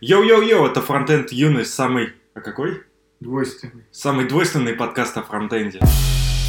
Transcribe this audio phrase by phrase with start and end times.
[0.00, 2.14] Йоу-йоу-йоу, это Фронтенд Юность, самый...
[2.34, 2.84] А какой?
[3.20, 3.84] Двойственный.
[3.92, 5.78] Самый двойственный подкаст о фронтенде.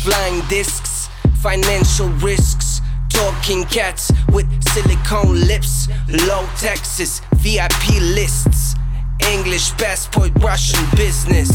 [0.05, 1.09] Flying discs,
[1.44, 5.90] financial risks, talking cats with silicone lips,
[6.26, 8.76] low taxes, VIP lists,
[9.33, 11.52] English passport, Russian business,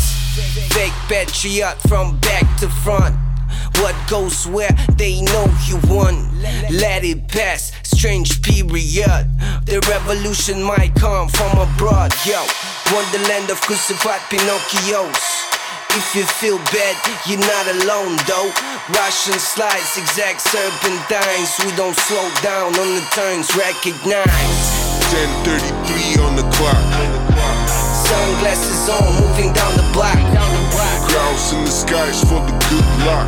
[0.75, 3.17] fake patriot from back to front.
[3.81, 6.29] What goes where they know you won.
[6.71, 9.29] Let it pass, strange period.
[9.67, 12.41] The revolution might come from abroad, yo.
[12.93, 15.47] Wonderland of crucified Pinocchios.
[15.97, 18.53] If you feel bad, you're not alone though.
[18.93, 21.57] Russian slides, zigzag serpentines.
[21.65, 24.87] We don't slow down on the turns, recognize.
[25.11, 26.77] 10:33 on the clock.
[28.07, 30.15] Sunglasses on, moving down the block.
[30.35, 30.96] down the block.
[31.17, 33.27] Crowds in the skies for the good luck.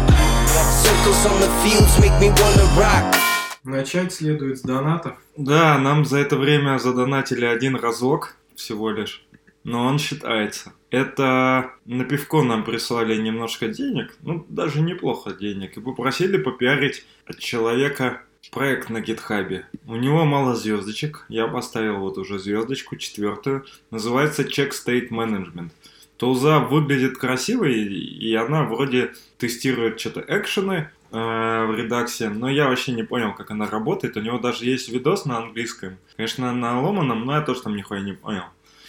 [0.84, 3.16] Circles on the fields make me wanna rock.
[3.64, 5.16] Начать следует с донатов.
[5.38, 9.24] Да, нам за это время задонатили один разок всего лишь,
[9.64, 10.74] но он считается.
[10.90, 17.38] Это на пивко нам прислали немножко денег, ну даже неплохо денег, и попросили попиарить от
[17.38, 19.66] человека проект на гитхабе.
[19.86, 23.64] У него мало звездочек, я поставил вот уже звездочку, четвертую.
[23.90, 25.70] Называется Check State Management.
[26.18, 32.92] Тулза выглядит красивой, и она вроде тестирует что-то экшены э, в редаксе, но я вообще
[32.92, 34.16] не понял, как она работает.
[34.16, 35.96] У него даже есть видос на английском.
[36.16, 38.42] Конечно, на ломаном, но я тоже там нихуя не понял.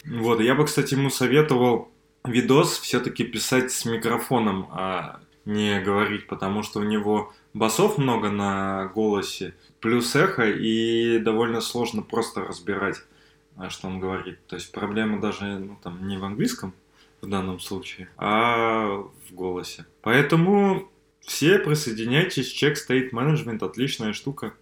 [0.05, 1.91] Вот, я бы, кстати, ему советовал
[2.25, 8.87] видос все-таки писать с микрофоном, а не говорить, потому что у него басов много на
[8.87, 13.03] голосе, плюс эхо, и довольно сложно просто разбирать,
[13.55, 14.39] а, что он говорит.
[14.47, 16.73] То есть проблема даже ну, там, не в английском
[17.21, 19.85] в данном случае, а в голосе.
[20.01, 20.89] Поэтому
[21.21, 24.53] все присоединяйтесь, Check State Management, отличная штука.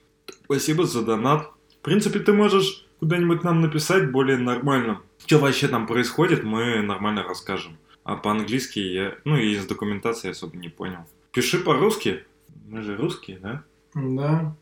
[0.45, 1.49] Спасибо за донат.
[1.69, 5.01] В принципе, ты можешь куда-нибудь нам написать более нормально.
[5.25, 7.77] Что вообще там происходит, мы нормально расскажем.
[8.03, 11.05] А по-английски я, ну и из документации особо не понял.
[11.31, 12.23] Пиши по-русски.
[12.67, 13.63] Мы же русские, да?
[13.93, 14.55] Да.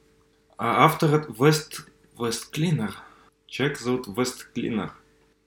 [0.58, 1.86] А автор West,
[2.18, 2.92] West Cleaner.
[3.48, 4.90] Человек зовут West Cleaner.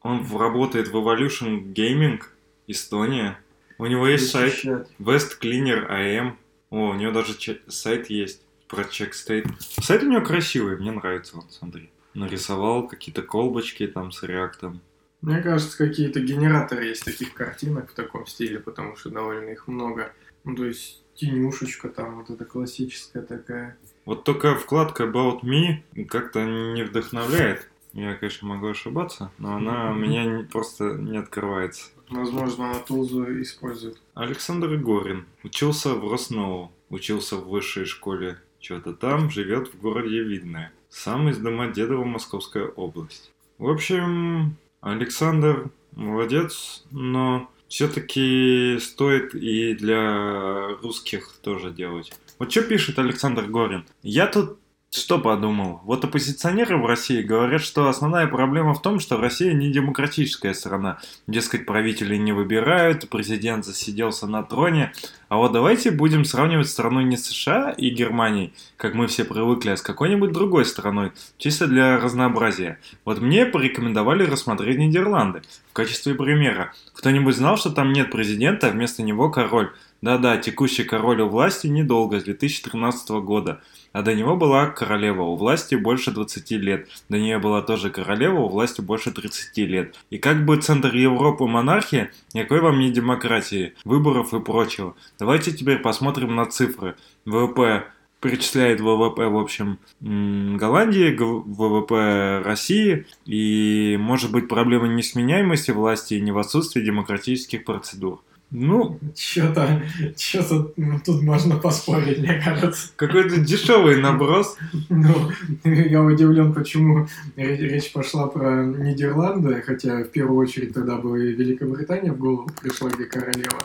[0.03, 2.21] Он работает в Evolution Gaming,
[2.69, 3.39] Эстония.
[3.79, 4.65] У него есть сайт.
[4.99, 6.33] West Cleaner AM.
[6.71, 7.33] О, у него даже
[7.69, 9.49] сайт есть про Check State.
[9.83, 11.91] Сайт у него красивый, мне нравится он, смотри.
[12.15, 14.81] Нарисовал какие-то колбочки там с реактом.
[15.23, 20.13] Мне кажется, какие-то генераторы есть таких картинок в таком стиле, потому что довольно их много.
[20.45, 23.77] Ну, то есть тенюшечка там, вот эта классическая такая.
[24.05, 27.69] Вот только вкладка About Me как-то не вдохновляет.
[27.95, 31.87] Я, конечно, могу ошибаться, но она у меня не- просто не открывается.
[32.11, 33.99] Возможно, она Тулзу использует.
[34.15, 40.73] Александр Горин учился в Росноу, учился в высшей школе чего-то там, живет в городе Видное.
[40.89, 43.31] Сам из Домодедово, Московская область.
[43.59, 52.13] В общем, Александр молодец, но все-таки стоит и для русских тоже делать.
[52.39, 53.85] Вот что пишет Александр Горин?
[54.03, 54.59] Я тут
[54.91, 55.83] что подумал?
[55.85, 60.99] Вот оппозиционеры в России говорят, что основная проблема в том, что Россия не демократическая страна.
[61.27, 64.93] Дескать, правителей не выбирают, президент засиделся на троне.
[65.29, 69.77] А вот давайте будем сравнивать страну не США и Германией, как мы все привыкли, а
[69.77, 72.79] с какой-нибудь другой страной, чисто для разнообразия.
[73.05, 76.73] Вот мне порекомендовали рассмотреть Нидерланды в качестве примера.
[76.95, 79.71] Кто-нибудь знал, что там нет президента, а вместо него король?
[80.01, 83.61] Да-да, текущий король у власти недолго, с 2013 года.
[83.93, 86.89] А до него была королева, у власти больше 20 лет.
[87.09, 89.97] До нее была тоже королева, у власти больше 30 лет.
[90.11, 94.95] И как бы центр Европы монархия, никакой вам не демократии, выборов и прочего.
[95.19, 96.97] Давайте теперь посмотрим на цифры.
[97.25, 97.87] ВВП
[98.21, 106.33] перечисляет ВВП, в общем, Голландии, ВВП России, и может быть проблема несменяемости власти и не
[106.33, 108.23] в отсутствии демократических процедур.
[108.51, 109.83] Ну, Что-то,
[110.17, 112.91] что-то ну, тут можно поспорить, мне кажется.
[112.97, 114.57] какой-то дешевый наброс.
[114.89, 115.31] Ну,
[115.65, 121.35] я удивлен, почему ре- речь пошла про Нидерланды, хотя в первую очередь тогда бы и
[121.35, 123.63] Великобритания в голову пришла, где королева.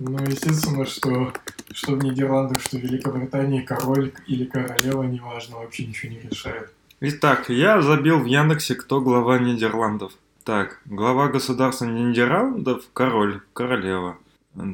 [0.00, 1.32] Ну, естественно, что,
[1.72, 6.70] что в Нидерландах, что в Великобритании король или королева, неважно, вообще ничего не решает.
[7.00, 10.12] Итак, я забил в Яндексе, кто глава Нидерландов.
[10.46, 14.16] Так, глава государства Нидерландов– король, королева.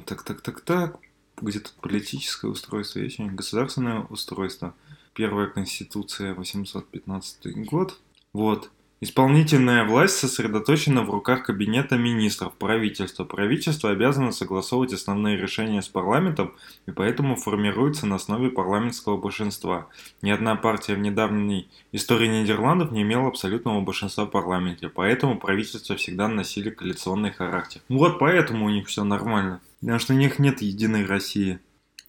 [0.04, 0.98] Так, так, так, так.
[1.40, 2.98] Где тут политическое устройство?
[2.98, 4.74] Есть у них государственное устройство.
[5.14, 7.98] Первая конституция, 815 год.
[8.34, 8.70] Вот.
[9.02, 13.24] Исполнительная власть сосредоточена в руках Кабинета министров, правительства.
[13.24, 16.54] Правительство обязано согласовывать основные решения с парламентом
[16.86, 19.88] и поэтому формируется на основе парламентского большинства.
[20.22, 25.96] Ни одна партия в недавней истории Нидерландов не имела абсолютного большинства в парламенте, поэтому правительства
[25.96, 27.80] всегда носили коалиционный характер.
[27.88, 29.60] Вот поэтому у них все нормально.
[29.80, 31.58] Потому что у них нет единой России.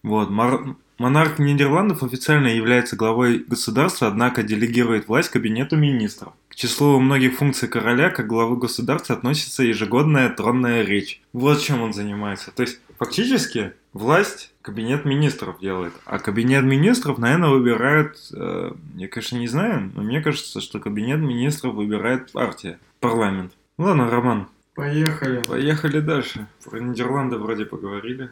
[0.03, 0.75] Вот, Мар...
[0.97, 6.33] Монарх Нидерландов официально является главой государства, однако делегирует власть Кабинету министров.
[6.49, 11.21] К числу многих функций короля, как главы государства, относится ежегодная тронная речь.
[11.33, 12.51] Вот чем он занимается.
[12.51, 15.93] То есть, фактически, власть кабинет министров делает.
[16.05, 18.17] А кабинет министров, наверное, выбирают...
[18.33, 23.53] Э, я, конечно, не знаю, но мне кажется, что кабинет министров выбирает партия, парламент.
[23.77, 24.47] Ладно, Роман.
[24.75, 25.41] Поехали.
[25.43, 26.47] Поехали дальше.
[26.63, 28.31] Про Нидерланды вроде поговорили.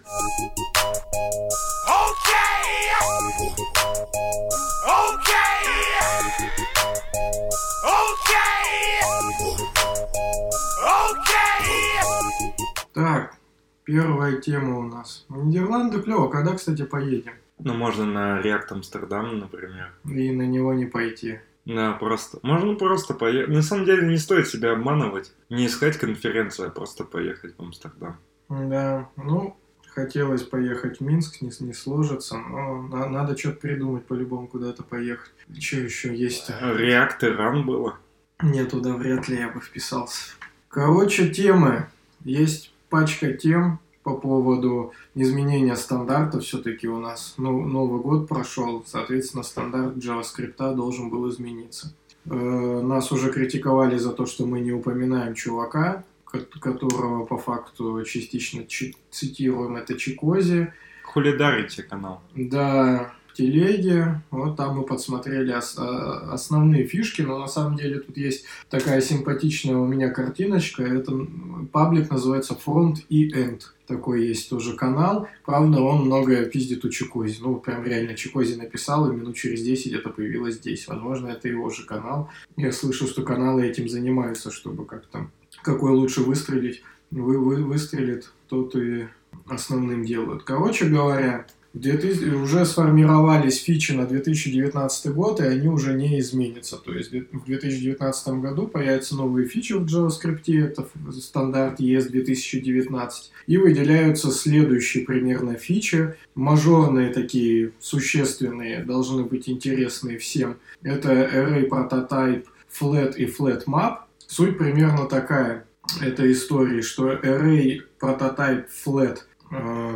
[12.94, 13.36] Так,
[13.84, 15.26] первая тема у нас.
[15.30, 16.28] Нидерланды клево.
[16.28, 17.34] Когда, кстати, поедем?
[17.58, 19.92] Ну, можно на Реакт Амстердам, например.
[20.06, 21.40] И на него не пойти.
[21.66, 22.40] Да, просто.
[22.44, 23.54] Можно просто поехать.
[23.54, 25.32] На самом деле не стоит себя обманывать.
[25.50, 28.18] Не искать конференцию, а просто поехать в Амстердам.
[28.50, 29.56] Да, ну,
[29.94, 35.32] хотелось поехать в Минск, не, не сложится, но на- надо что-то придумать по-любому куда-то поехать.
[35.60, 36.54] Что еще есть-то?
[36.78, 37.96] Реакт Иран было.
[38.42, 40.32] Не, туда вряд ли я бы вписался.
[40.70, 41.88] Короче, темы.
[42.24, 46.40] Есть пачка тем по поводу изменения стандарта.
[46.40, 51.94] Все-таки у нас ну, Новый год прошел, соответственно, стандарт JavaScript должен был измениться.
[52.26, 58.64] Э, Нас уже критиковали за то, что мы не упоминаем чувака, которого по факту частично
[59.10, 60.74] цитируем, это Чикози.
[61.04, 62.22] Хулидарите канал.
[62.36, 64.22] Да, в телеге.
[64.30, 69.02] Вот там мы подсмотрели ос- а, основные фишки, но на самом деле тут есть такая
[69.02, 70.84] симпатичная у меня картиночка.
[70.84, 71.28] Это
[71.72, 73.62] паблик называется Front и End.
[73.88, 75.28] Такой есть тоже канал.
[75.46, 77.40] Правда, он многое пиздит у Чикози.
[77.42, 80.88] Ну, прям реально Чикози написал, и минут через 10 это появилось здесь.
[80.88, 82.30] Возможно, это его же канал.
[82.58, 85.30] Я слышу, что каналы этим занимаются, чтобы как-то
[85.62, 86.82] какой лучше выстрелить.
[87.12, 89.08] Вы, вы- выстрелит, тот и
[89.48, 90.44] основным делают.
[90.44, 96.78] Короче говоря, в 2000 уже сформировались фичи на 2019 год, и они уже не изменятся.
[96.78, 100.86] То есть в 2019 году появятся новые фичи в JavaScript, это
[101.18, 106.16] стандарт ES 2019, и выделяются следующие примерно фичи.
[106.36, 110.58] Мажорные такие, существенные, должны быть интересные всем.
[110.84, 112.46] Это Array Prototype,
[112.80, 114.00] Flat и Flat Map.
[114.32, 115.66] Суть примерно такая
[116.02, 119.18] этой истории, что Array Prototype Flat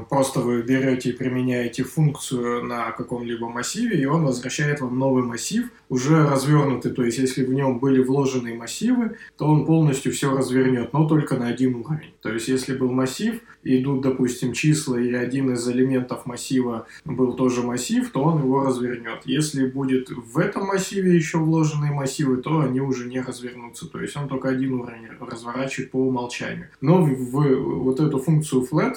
[0.09, 5.71] Просто вы берете и применяете функцию на каком-либо массиве, и он возвращает вам новый массив,
[5.87, 6.91] уже развернутый.
[6.91, 11.37] То есть, если в нем были вложены массивы, то он полностью все развернет, но только
[11.37, 12.13] на один уровень.
[12.21, 17.63] То есть, если был массив, идут, допустим, числа, и один из элементов массива был тоже
[17.63, 19.21] массив, то он его развернет.
[19.25, 23.87] Если будет в этом массиве еще вложенные массивы, то они уже не развернутся.
[23.87, 26.67] То есть, он только один уровень разворачивает по умолчанию.
[26.81, 28.95] Но в, вот эту функцию flat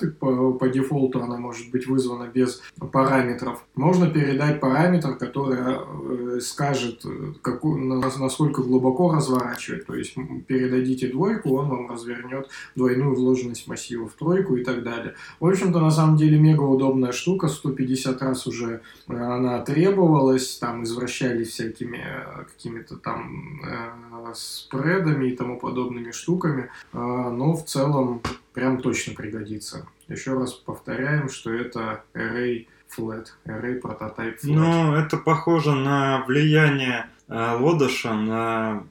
[0.54, 2.62] по, дефолту она может быть вызвана без
[2.92, 3.64] параметров.
[3.74, 9.86] Можно передать параметр, который э, скажет, э, какую, на- насколько глубоко разворачивать.
[9.86, 10.14] То есть
[10.46, 15.14] передадите двойку, он вам развернет двойную вложенность массива в тройку и так далее.
[15.40, 17.48] В общем-то, на самом деле, мега удобная штука.
[17.48, 22.04] 150 раз уже э, она требовалась, там извращались всякими
[22.46, 26.70] какими-то там э, спредами и тому подобными штуками.
[26.92, 28.20] Э, но в целом
[28.58, 29.86] прям точно пригодится.
[30.08, 34.54] Еще раз повторяем, что это Array Flat, Array Prototype Flat.
[34.54, 38.82] Ну, это похоже на влияние э, Лодоша на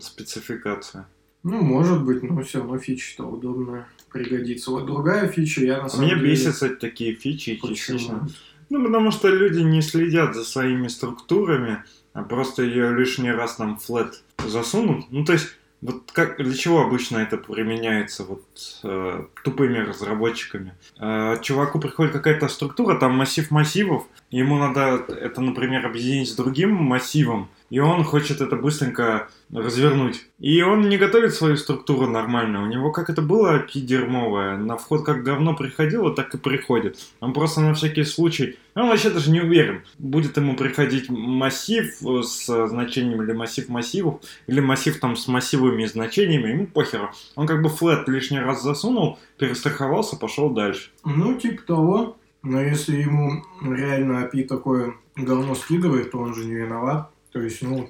[0.00, 1.04] спецификацию.
[1.42, 4.70] Ну, может быть, но все равно фича-то удобная, пригодится.
[4.70, 6.30] Вот другая фича, я на самом Меня деле...
[6.30, 7.74] бесят кстати, такие фичи Почему?
[7.74, 8.28] частично.
[8.70, 11.84] Ну, потому что люди не следят за своими структурами,
[12.14, 15.10] а просто ее лишний раз там флет засунут.
[15.10, 15.48] Ну, то есть,
[15.82, 18.44] вот как, для чего обычно это применяется вот
[18.82, 20.74] э, тупыми разработчиками?
[20.98, 26.74] Э, чуваку приходит какая-то структура, там массив массивов, ему надо это, например, объединить с другим
[26.74, 30.26] массивом, и он хочет это быстренько развернуть.
[30.38, 32.62] И он не готовит свою структуру нормально.
[32.62, 34.56] У него как это было дерьмовое.
[34.56, 36.98] На вход как говно приходило, так и приходит.
[37.20, 38.58] Он просто на всякий случай...
[38.74, 44.60] Он вообще даже не уверен, будет ему приходить массив с значением или массив массивов, или
[44.60, 47.10] массив там с массивами значениями, ему похеру.
[47.34, 50.90] Он как бы флет лишний раз засунул, перестраховался, пошел дальше.
[51.04, 52.16] Ну, типа того.
[52.42, 57.09] Но если ему реально API такое говно скидывает, то он же не виноват.
[57.32, 57.88] То есть, ну,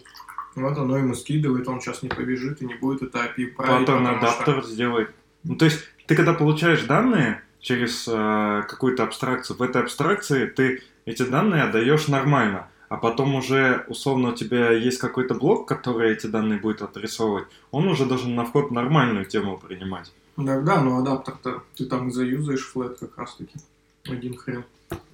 [0.56, 3.86] Вот оно ему скидывает, он сейчас не побежит и не будет это API править.
[3.86, 5.10] Потому что- адаптер сделает.
[5.44, 10.82] Ну, то есть, ты когда получаешь данные через э, какую-то абстракцию, в этой абстракции ты
[11.06, 16.26] эти данные отдаешь нормально, а потом уже, условно, у тебя есть какой-то блок, который эти
[16.26, 20.12] данные будет отрисовывать, он уже должен на вход нормальную тему принимать.
[20.36, 23.58] Да, да, но адаптер-то ты там и заюзаешь флет как раз таки.
[24.04, 24.64] Один хрен.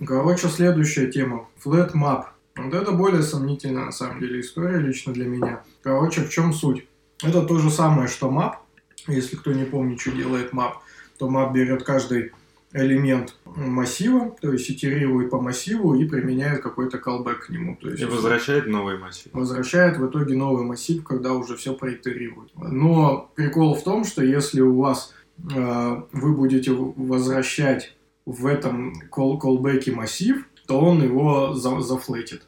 [0.04, 1.46] Короче, следующая тема.
[1.62, 2.24] Flat map.
[2.56, 5.62] Вот это более сомнительная на самом деле история лично для меня.
[5.82, 6.86] Короче, в чем суть?
[7.22, 8.54] Это то же самое, что map.
[9.06, 10.72] Если кто не помнит, что делает map,
[11.18, 12.32] то map берет каждый
[12.72, 17.76] элемент массива, то есть итерирует по массиву и применяет какой-то callback к нему.
[17.80, 19.32] То есть И возвращает новый массив.
[19.32, 22.50] возвращает в итоге новый массив, когда уже все проитерирует.
[22.56, 25.14] Но прикол в том, что если у вас
[25.54, 27.96] э, вы будете возвращать
[28.26, 32.42] в этом call callback массив, то он его за- зафлетит.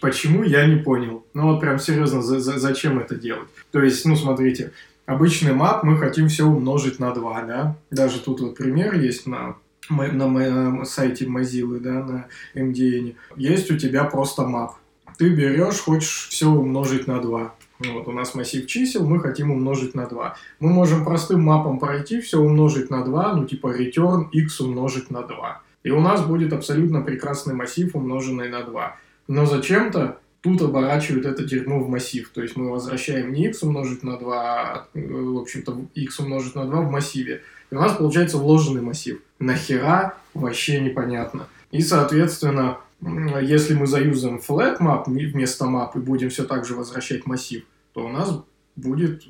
[0.00, 1.24] Почему, я не понял.
[1.34, 3.48] Ну вот прям серьезно, за- за- зачем это делать?
[3.70, 4.72] То есть, ну смотрите,
[5.06, 7.76] обычный мап мы хотим все умножить на 2, да?
[7.90, 9.56] Даже тут вот пример есть на,
[9.88, 13.14] на сайте Mozilla, да, на MDN.
[13.36, 14.74] Есть у тебя просто мап
[15.22, 17.54] ты берешь, хочешь все умножить на 2.
[17.92, 20.36] Вот, у нас массив чисел, мы хотим умножить на 2.
[20.58, 25.22] Мы можем простым мапом пройти, все умножить на 2, ну типа return x умножить на
[25.22, 25.60] 2.
[25.84, 28.96] И у нас будет абсолютно прекрасный массив, умноженный на 2.
[29.32, 32.28] Но зачем-то тут оборачивают это дерьмо в массив.
[32.34, 36.66] То есть мы возвращаем не x умножить на 2, а, в общем-то, x умножить на
[36.66, 37.40] 2 в массиве.
[37.70, 39.22] И у нас получается вложенный массив.
[39.38, 40.18] Нахера?
[40.34, 41.48] Вообще непонятно.
[41.70, 42.76] И, соответственно,
[43.40, 48.04] если мы заюзаем flat map вместо map и будем все так же возвращать массив, то
[48.04, 48.38] у нас
[48.76, 49.24] будет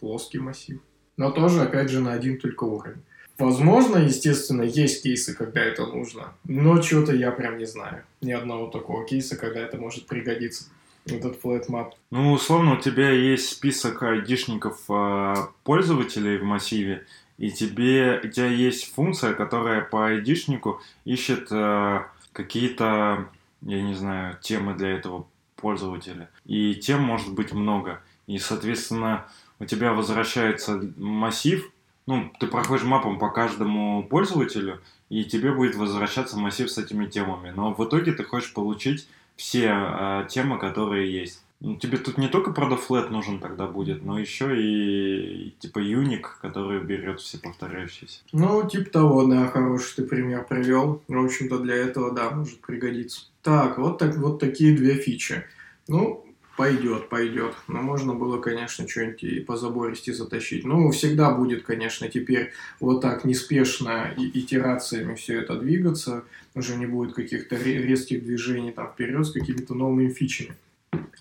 [0.00, 0.80] плоский массив.
[1.18, 3.02] Но тоже, опять же, на один только уровень.
[3.36, 8.04] Возможно, естественно, есть кейсы, когда это нужно, но чего-то я прям не знаю.
[8.22, 10.70] Ни одного такого кейса, когда это может пригодиться,
[11.06, 11.92] этот map.
[12.10, 17.04] Ну, условно, у тебя есть список айдишников э, пользователей в массиве,
[17.38, 22.02] и тебе, у тебя есть функция, которая по айдишнику ищет э,
[22.32, 23.28] какие-то,
[23.62, 25.26] я не знаю, темы для этого
[25.56, 26.30] пользователя.
[26.46, 28.00] И тем может быть много.
[28.26, 29.26] И, соответственно,
[29.58, 31.70] у тебя возвращается массив,
[32.06, 34.80] ну, ты проходишь мапом по каждому пользователю,
[35.12, 37.52] и тебе будет возвращаться массив с этими темами.
[37.54, 41.44] Но в итоге ты хочешь получить все э, темы, которые есть.
[41.60, 46.38] Ну, тебе тут не только продофлет нужен тогда будет, но еще и, и типа юник,
[46.40, 48.20] который берет все повторяющиеся.
[48.32, 51.02] Ну, типа того, да, хороший ты пример привел.
[51.06, 53.26] В общем-то, для этого, да, может пригодиться.
[53.42, 55.44] Так, вот, так, вот такие две фичи.
[55.88, 56.24] Ну,
[56.56, 57.54] пойдет, пойдет.
[57.68, 60.64] Но можно было, конечно, что-нибудь и позабористи затащить.
[60.64, 66.24] Ну, всегда будет, конечно, теперь вот так неспешно и итерациями все это двигаться.
[66.54, 70.54] Уже не будет каких-то ре- резких движений там вперед с какими-то новыми фичами.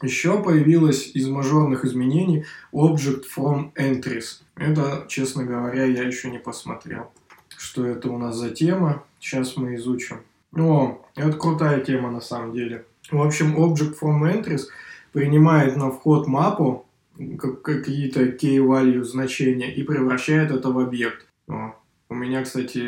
[0.01, 4.41] Еще появилось из мажорных изменений Object from Entries.
[4.55, 7.11] Это, честно говоря, я еще не посмотрел.
[7.57, 9.03] Что это у нас за тема?
[9.19, 10.17] Сейчас мы изучим.
[10.57, 12.85] О, это крутая тема на самом деле.
[13.09, 14.63] В общем, Object from Entries
[15.11, 16.85] принимает на вход мапу
[17.37, 21.27] как- какие-то key-value значения и превращает это в объект.
[21.47, 21.73] О,
[22.09, 22.79] у меня, кстати,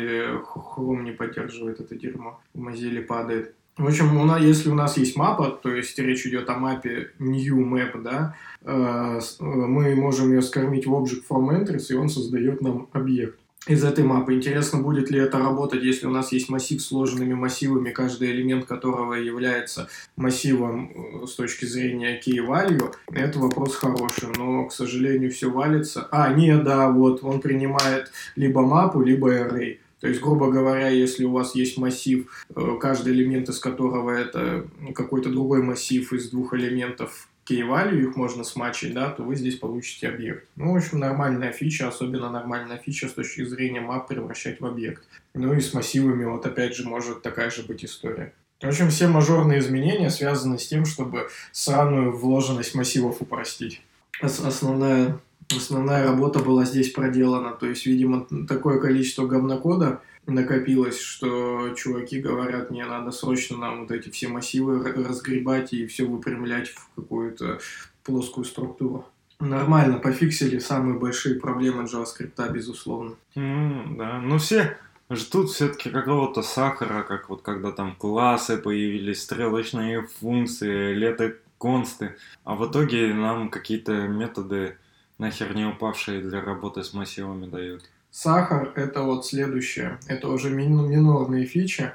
[0.42, 2.40] Chrome не поддерживает это дерьмо.
[2.54, 3.54] В Mozilla падает.
[3.76, 7.10] В общем, у нас, если у нас есть мапа, то есть речь идет о мапе
[7.18, 12.08] new map, да, э, э, мы можем ее скормить в object from entries, и он
[12.08, 14.34] создает нам объект из этой мапы.
[14.34, 18.66] Интересно, будет ли это работать, если у нас есть массив с сложными массивами, каждый элемент
[18.66, 22.92] которого является массивом э, с точки зрения key value.
[23.12, 26.08] Это вопрос хороший, но, к сожалению, все валится.
[26.10, 29.78] А, нет, да, вот, он принимает либо мапу, либо array.
[30.00, 34.66] То есть, грубо говоря, если у вас есть массив, э, каждый элемент из которого это
[34.94, 40.08] какой-то другой массив из двух элементов key-value, их можно смачить, да, то вы здесь получите
[40.08, 40.48] объект.
[40.56, 45.02] Ну, в общем, нормальная фича, особенно нормальная фича с точки зрения мап превращать в объект.
[45.34, 48.32] Ну и с массивами, вот опять же, может такая же быть история.
[48.60, 53.82] В общем, все мажорные изменения связаны с тем, чтобы сраную вложенность массивов упростить.
[54.22, 55.18] Ос- Основная
[55.54, 57.52] основная работа была здесь проделана.
[57.52, 63.90] То есть, видимо, такое количество говнокода накопилось, что чуваки говорят, мне надо срочно нам вот
[63.90, 67.60] эти все массивы разгребать и все выпрямлять в какую-то
[68.02, 69.06] плоскую структуру.
[69.40, 73.14] Нормально, пофиксили самые большие проблемы JavaScript, безусловно.
[73.34, 74.78] М, да, ну все
[75.10, 82.54] ждут все-таки какого-то сахара, как вот когда там классы появились, стрелочные функции, лето консты, а
[82.54, 84.76] в итоге нам какие-то методы
[85.18, 87.90] нахер не упавшие для работы с массивами дают.
[88.14, 89.98] Сахар— это вот следующее.
[90.06, 91.90] Это уже мин- минорные фичи.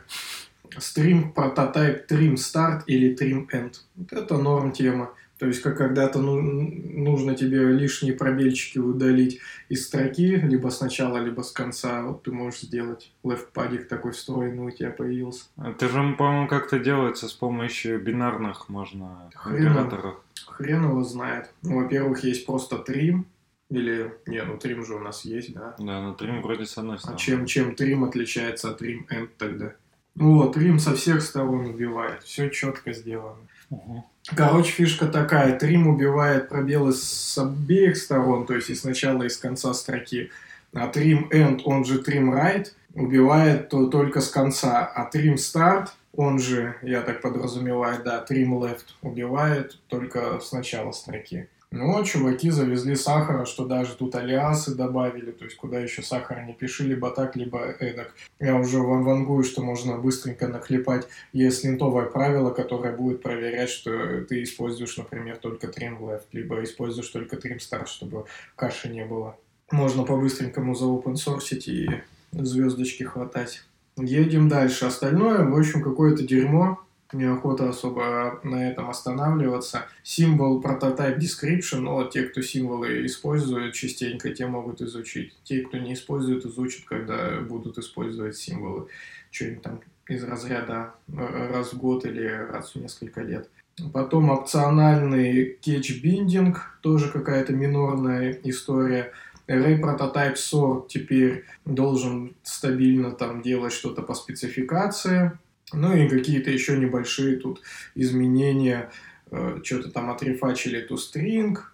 [0.77, 3.75] Стрим, прототип, trim start или trim end.
[3.95, 5.13] Вот это норм тема.
[5.37, 11.41] То есть, как когда-то ну, нужно тебе лишние пробельчики удалить из строки, либо сначала, либо
[11.41, 15.45] с конца, вот ты можешь сделать лeft-падик такой встроенный у тебя появился.
[15.57, 20.15] Это же, по-моему, как-то делается с помощью бинарных, можно, Хрен, операторов.
[20.47, 21.49] хрен его знает.
[21.61, 23.25] Во-первых, есть просто трим,
[23.69, 25.75] или, не, ну трим же у нас есть, да?
[25.77, 27.19] Да, но трим вроде с одной А стороны.
[27.19, 29.73] чем, чем трим отличается от трим end тогда?
[30.15, 33.37] Ну вот, трим со всех сторон убивает, все четко сделано.
[33.69, 34.03] Мгм.
[34.35, 39.37] Короче, фишка такая, трим убивает пробелы с обеих сторон, то есть и сначала, и с
[39.37, 40.31] конца строки.
[40.73, 44.85] А трим end, он же трим right, убивает то только с конца.
[44.85, 50.91] А трим start, он же, я так подразумеваю, да, трим left, убивает только с начала
[50.91, 51.47] строки.
[51.71, 56.53] Ну, чуваки завезли сахара, что даже тут алиасы добавили, то есть куда еще сахара не
[56.53, 58.15] пиши, либо так, либо эдак.
[58.39, 64.21] Я уже вам вангую, что можно быстренько наклепать есть линтовое правило, которое будет проверять, что
[64.21, 69.37] ты используешь, например, только trim left, либо используешь только trim start, чтобы каши не было.
[69.71, 71.87] Можно по-быстренькому заопенсорсить и
[72.31, 73.63] звездочки хватать.
[73.95, 74.85] Едем дальше.
[74.85, 76.79] Остальное, в общем, какое-то дерьмо.
[77.11, 79.87] Неохота особо на этом останавливаться.
[80.03, 85.33] Символ Prototype Description, но те, кто символы используют частенько, те могут изучить.
[85.43, 88.87] Те, кто не использует, изучат, когда будут использовать символы.
[89.31, 93.49] Что-нибудь там из разряда э, раз в год или раз в несколько лет.
[93.93, 99.13] Потом опциональный кетч-биндинг, тоже какая-то минорная история.
[99.47, 105.31] Array Prototype Sort теперь должен стабильно там делать что-то по спецификации.
[105.73, 107.61] Ну и какие-то еще небольшие тут
[107.95, 108.89] изменения.
[109.31, 110.97] Э, Что-то там отрефачили эту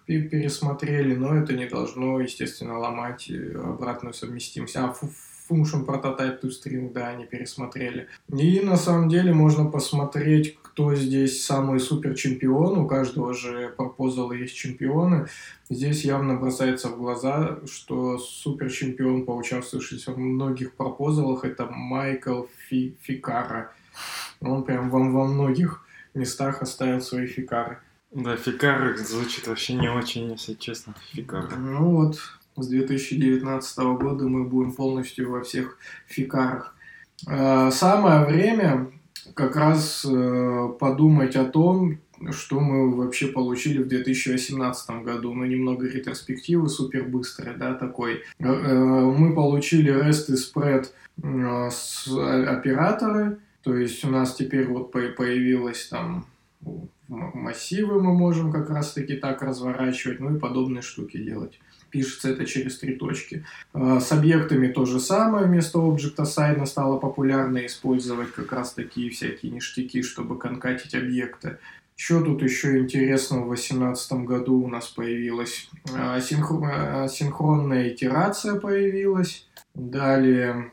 [0.06, 4.76] пе- пересмотрели, но это не должно, естественно, ломать э, обратную совместимость.
[4.76, 4.94] А
[5.48, 8.08] Function Prototype to String, да, они пересмотрели.
[8.36, 12.76] И на самом деле можно посмотреть, кто здесь самый супер чемпион.
[12.78, 15.28] У каждого же пропозала есть чемпионы.
[15.70, 22.96] Здесь явно бросается в глаза, что супер чемпион, поучаствовавший во многих пропозалах, это Майкл Фи-
[23.00, 23.72] Фикара.
[24.40, 25.84] Он прям во, во многих
[26.14, 27.78] местах оставил свои фикары.
[28.12, 30.94] Да, фикар звучит вообще не очень, если честно.
[31.12, 31.56] Фикар.
[31.58, 32.18] Ну вот,
[32.56, 36.74] с 2019 года мы будем полностью во всех фикарах.
[37.28, 38.90] Э, Самое время
[39.34, 41.98] как раз э, подумать о том,
[42.30, 45.34] что мы вообще получили в 2018 году.
[45.34, 48.22] Ну, немного ретроспективы супер быстрой, да, такой.
[48.38, 55.08] Э, Мы получили REST и э, с операторы, то есть у нас теперь вот по-
[55.08, 56.24] появилось там
[57.08, 61.58] массивы мы можем как раз таки так разворачивать, ну и подобные штуки делать.
[61.90, 63.44] Пишется это через три точки.
[63.74, 65.46] Э, С объектами то же самое.
[65.46, 71.58] Вместо объекта сайна стало популярно использовать как раз такие всякие ништяки, чтобы конкатить объекты.
[71.96, 75.68] Что тут еще интересного в 2018 году у нас появилось?
[76.20, 79.48] Синхро- э, Синхронная итерация появилась.
[79.74, 80.70] Далее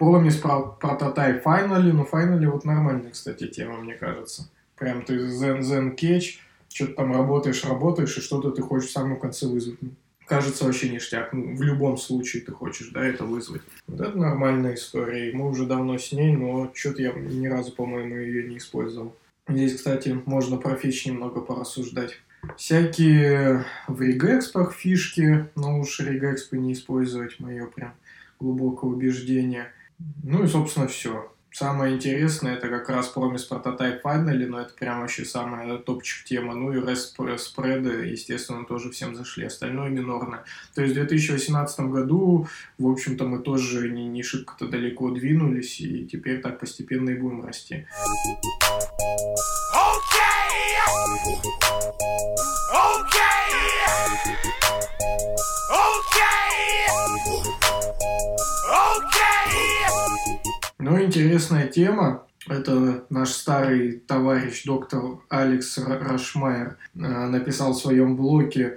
[0.00, 1.92] Promise про- Prototype Finally.
[1.92, 4.50] Ну, Finally вот нормальная, кстати, тема, мне кажется.
[4.76, 6.38] Прям ты Catch,
[6.72, 9.80] что-то там работаешь, работаешь, и что-то ты хочешь в самом конце вызвать.
[9.80, 9.90] Ну,
[10.26, 11.32] Кажется, вообще ништяк.
[11.32, 13.62] Ну, в любом случае ты хочешь, да, это вызвать.
[13.86, 15.32] Вот это нормальная история.
[15.32, 19.14] Мы уже давно с ней, но что-то я ни разу, по-моему, ее не использовал.
[19.48, 22.18] Здесь, кстати, можно про фич немного порассуждать.
[22.56, 27.94] Всякие в регэкспах фишки, но уж регэкспы не использовать, мое прям
[28.40, 29.70] глубокое убеждение.
[29.98, 31.32] Ну и, собственно, все.
[31.58, 36.54] Самое интересное это как раз Promise Prototype Finally, но это прям вообще самая топчик тема.
[36.54, 39.46] Ну и REST спреды, естественно, тоже всем зашли.
[39.46, 40.44] Остальное минорное.
[40.74, 46.04] То есть в 2018 году, в общем-то, мы тоже не, не шибко-то далеко двинулись, и
[46.06, 47.86] теперь так постепенно и будем расти.
[60.88, 62.28] Ну, интересная тема.
[62.48, 68.76] Это наш старый товарищ доктор Алекс Ра- Рашмайер э, написал в своем блоге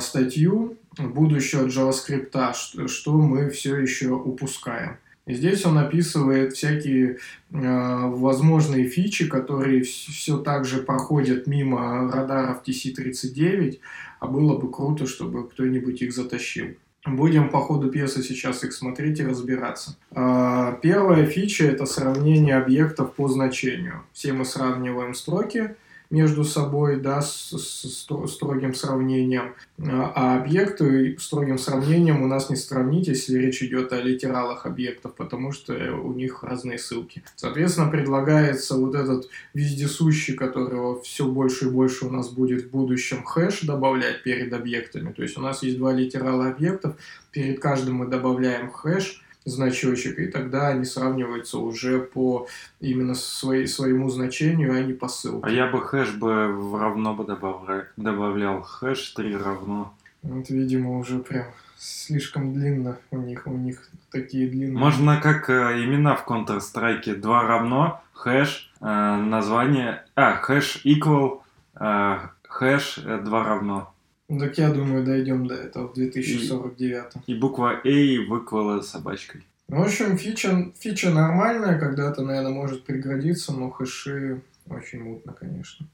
[0.00, 4.96] статью «Будущее JavaScript, что, что мы все еще упускаем».
[5.26, 7.18] И здесь он описывает всякие э,
[7.50, 13.78] возможные фичи, которые все так же проходят мимо радаров TC-39,
[14.20, 16.68] а было бы круто, чтобы кто-нибудь их затащил.
[17.06, 19.96] Будем по ходу пьесы сейчас их смотреть и разбираться.
[20.10, 24.02] А, Первая фича– это сравнение объектов по значению.
[24.12, 25.76] Все мы сравниваем строки,
[26.10, 32.56] между собой, да, с, с строгим сравнением, а, а объекты строгим сравнением у нас не
[32.56, 37.22] сравнить, если речь идет о литералах объектов, потому что у них разные ссылки.
[37.36, 43.22] Соответственно, предлагается вот этот вездесущий, которого все больше и больше у нас будет в будущем
[43.22, 45.12] хэш добавлять перед объектами.
[45.12, 46.96] То есть у нас есть два литерала объектов,
[47.30, 52.46] перед каждым мы добавляем хэш, значочек, и тогда они сравниваются уже по
[52.80, 55.46] именно своей, своему значению, а не по ссылке.
[55.46, 59.94] А я бы хэш бы в равно бы добавлял, добавлял хэш 3 равно.
[60.22, 61.46] Вот, видимо, уже прям
[61.80, 64.78] слишком длинно у них, у них такие длинные.
[64.78, 71.40] Можно как э, имена в Counter-Strike 2 равно, хэш, э, название, а, хэш equal,
[71.74, 73.94] э, хэш 2 э, равно.
[74.38, 77.12] Так я думаю, дойдем до этого в 2049.
[77.26, 79.44] И, и буква A выквала собачкой.
[79.66, 85.86] В общем, фича, фича нормальная, когда-то, наверное, может пригодиться, но хэши очень мутно, конечно.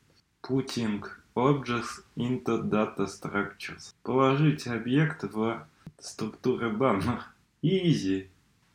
[0.42, 1.02] Putting
[1.34, 3.94] objects into data structures.
[4.02, 5.66] Положить объект в
[5.98, 7.34] структуры данных.
[7.62, 8.26] Easy.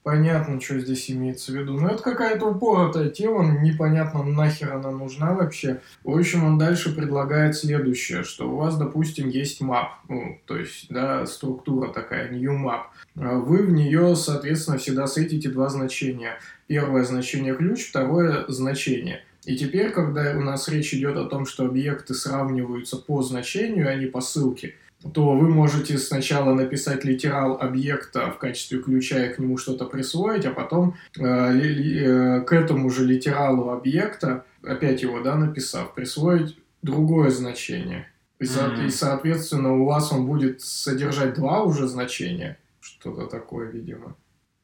[0.04, 1.74] Понятно, что здесь имеется в виду.
[1.74, 5.80] Но это какая-то упоротая тема, непонятно нахер она нужна вообще.
[6.04, 10.88] В общем, он дальше предлагает следующее, что у вас, допустим, есть map, ну, то есть,
[10.90, 12.86] да, структура такая, new map.
[13.16, 16.40] А вы в нее, соответственно, всегда сетите два значения.
[16.66, 19.24] Первое значение ключ, второе значение.
[19.46, 23.96] И теперь, когда у нас речь идет о том, что объекты сравниваются по значению, а
[23.96, 24.76] не по ссылке,
[25.14, 30.46] то вы можете сначала написать литерал объекта в качестве ключа и к нему что-то присвоить,
[30.46, 37.32] а потом э, э, к этому же литералу объекта, опять его, да, написав, присвоить другое
[37.32, 38.08] значение.
[38.40, 38.86] И, mm-hmm.
[38.86, 42.58] и, соответственно, у вас он будет содержать два уже значения.
[42.80, 44.16] Что-то такое, видимо.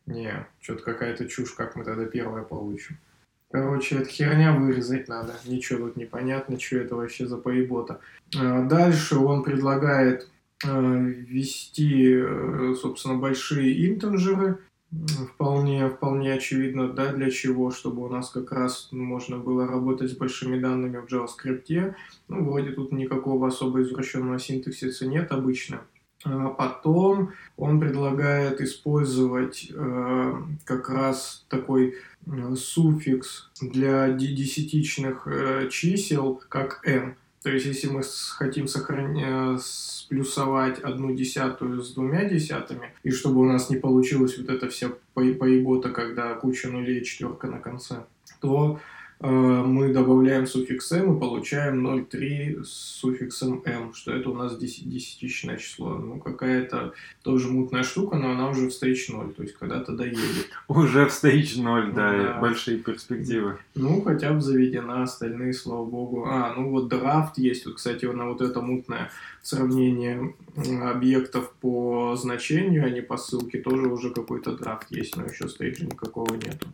[0.05, 2.97] Не, что-то какая-то чушь, как мы тогда первое получим.
[3.49, 5.33] Короче, это херня вырезать надо.
[5.45, 8.01] Ничего тут непонятно, что это вообще за поебота.
[8.37, 10.29] А, дальше он предлагает
[10.65, 14.59] а, ввести, э, собственно, большие интенджеры.
[15.33, 20.15] Вполне, вполне очевидно, да, для чего, чтобы у нас как раз можно было работать с
[20.15, 21.93] большими данными в JavaScript.
[22.29, 25.81] Ну, вроде тут никакого особо извращенного синтаксиса нет обычно.
[26.29, 30.33] А потом он предлагает использовать э,
[30.65, 37.15] как раз такой э, суффикс для десятичных э, чисел, как n.
[37.43, 38.01] То есть, если мы
[38.37, 44.37] хотим сохранить, э, сплюсовать одну десятую с двумя десятыми, и чтобы у нас не получилось
[44.37, 48.03] вот это вся поебота, когда куча нулей и четверка на конце,
[48.41, 48.79] то
[49.19, 55.57] мы добавляем суффикс m и получаем 0,3 с суффиксом m, что это у нас десятичное
[55.57, 55.95] число.
[55.95, 60.49] Ну, какая-то тоже мутная штука, но она уже в stage 0, то есть когда-то доедет.
[60.67, 63.57] Уже в stage 0, да, да, большие перспективы.
[63.73, 66.25] Ну, хотя бы заведена, остальные, слава богу.
[66.27, 69.09] А, ну вот драфт есть, вот, кстати, на вот это мутное
[69.41, 70.35] сравнение
[70.83, 75.85] объектов по значению, а не по ссылке, тоже уже какой-то драфт есть, но еще стейджа
[75.85, 76.67] никакого нету.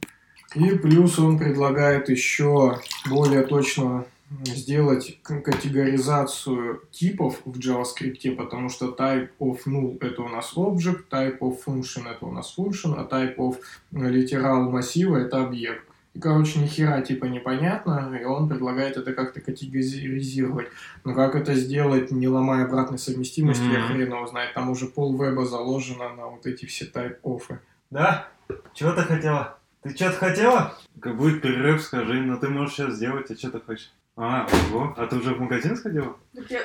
[0.55, 4.05] И плюс он предлагает еще более точно
[4.45, 11.39] сделать категоризацию типов в JavaScript, потому что type of null это у нас object, type
[11.39, 13.57] of function это у нас function, а type of
[13.91, 15.83] literal массива это объект.
[16.13, 20.67] И, короче, ни хера типа непонятно, и он предлагает это как-то категоризировать.
[21.03, 23.73] Но как это сделать, не ломая обратной совместимости, mm-hmm.
[23.73, 24.53] я хрен его знает.
[24.53, 27.59] Там уже пол веба заложено на вот эти все type оффы.
[27.89, 28.27] Да?
[28.75, 29.57] Чего ты хотела?
[29.83, 30.77] Ты что-то хотела?
[31.01, 33.91] Как будет перерыв, скажи, но ты можешь сейчас сделать, а что ты хочешь?
[34.15, 34.93] А, ого.
[34.95, 36.15] А ты уже в магазин сходила?
[36.33, 36.61] Так я...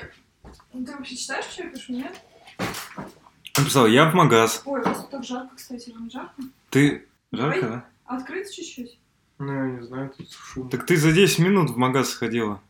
[0.73, 2.21] Ну, ты вообще читаешь, что я пишу, нет?
[3.57, 4.63] Написал, я в магаз.
[4.65, 6.43] Ой, у вас тут так жарко, кстати, вам жарко?
[6.71, 7.09] Ты...
[7.33, 7.85] Жарко, Ой, да?
[8.05, 8.99] Открыть чуть-чуть?
[9.39, 10.71] Ну, я не знаю, тут шум.
[10.71, 12.61] Так ты за 10 минут в магаз сходила.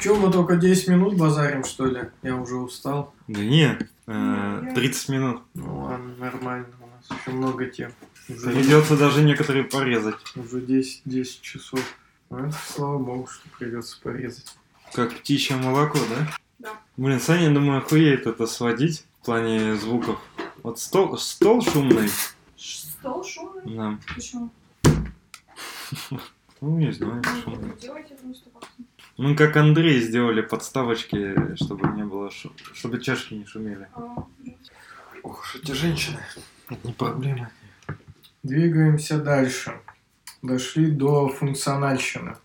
[0.00, 2.10] Че, мы только 10 минут базарим, что ли?
[2.22, 3.14] Я уже устал.
[3.28, 5.42] Да не, э, 30 минут.
[5.54, 7.92] Ну ладно, нормально, у нас еще много тем.
[8.36, 10.16] Уже придется даже некоторые порезать.
[10.36, 11.80] Уже 10, 10 часов.
[12.30, 14.54] Ну, слава богу, что придется порезать.
[14.92, 16.36] Как птичье молоко, да?
[16.58, 16.80] Да.
[16.96, 20.20] Блин, Саня, я думаю, охуеет это сводить в плане звуков.
[20.62, 22.10] Вот стол, стол шумный.
[22.56, 23.76] Стол шумный?
[23.76, 23.98] Да.
[24.14, 24.50] Почему?
[26.62, 27.70] Ну, не знаю, шумный.
[27.70, 28.68] Просто как
[29.16, 32.52] Ну, как Андрей сделали подставочки, чтобы не было шум...
[32.74, 33.88] чтобы чашки не шумели.
[33.94, 34.26] А,
[35.22, 36.18] Ох уж эти женщины.
[36.68, 37.50] Это не проблема.
[38.42, 39.72] Двигаемся дальше.
[40.42, 42.36] Дошли до функциональщины.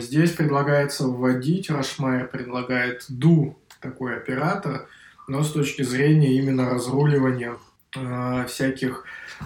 [0.00, 4.88] Здесь предлагается вводить, Рашмайер предлагает do, такой оператор,
[5.28, 7.56] но с точки зрения именно разруливания
[7.96, 9.04] э, всяких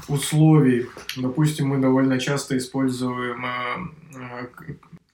[0.08, 0.86] условий.
[1.16, 3.58] Допустим, мы довольно часто используем э,
[4.14, 4.46] э,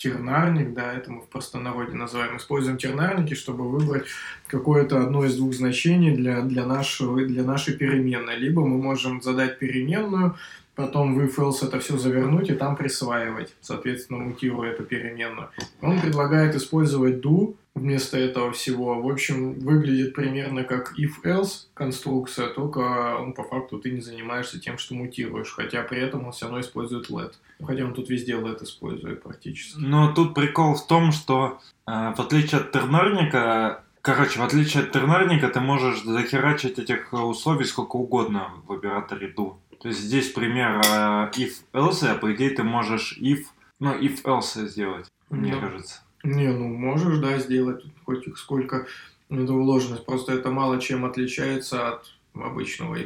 [0.02, 4.06] тернарник, да, это мы в простонародье называем, используем тернарники, чтобы выбрать
[4.48, 8.36] какое-то одно из двух значений для, для, нашего, для нашей переменной.
[8.36, 10.36] Либо мы можем задать переменную,
[10.74, 15.48] потом в if else это все завернуть и там присваивать, соответственно, мутируя эту переменную.
[15.80, 19.00] Он предлагает использовать do вместо этого всего.
[19.00, 24.78] В общем, выглядит примерно как if-else конструкция, только ну, по факту ты не занимаешься тем,
[24.78, 27.32] что мутируешь, хотя при этом он все равно использует let.
[27.64, 29.78] Хотя он тут везде let использует практически.
[29.78, 34.92] Но тут прикол в том, что э, в отличие от тернарника, короче, в отличие от
[34.92, 39.54] тернарника, ты можешь захерачить этих условий сколько угодно в операторе do.
[39.80, 43.44] То есть здесь пример э, if-else, а по идее ты можешь if,
[43.80, 45.60] ну, if-else сделать, мне Да.
[45.60, 46.02] кажется.
[46.22, 48.86] Не, ну можешь, да, сделать хоть их сколько
[49.30, 50.04] это вложенность.
[50.04, 52.96] Просто это мало чем отличается от обычного.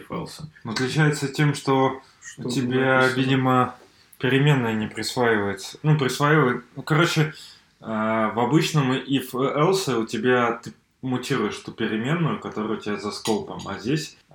[0.65, 3.21] Но отличается тем, что Что тебя, написано.
[3.21, 3.75] видимо,
[4.19, 5.79] переменная не присваивается.
[5.83, 6.65] Ну, присваивает.
[6.75, 7.33] Ну, короче,
[7.81, 13.11] э, в обычном if else у тебя ты мутируешь ту переменную, которая у тебя за
[13.11, 14.35] скопом, а здесь э,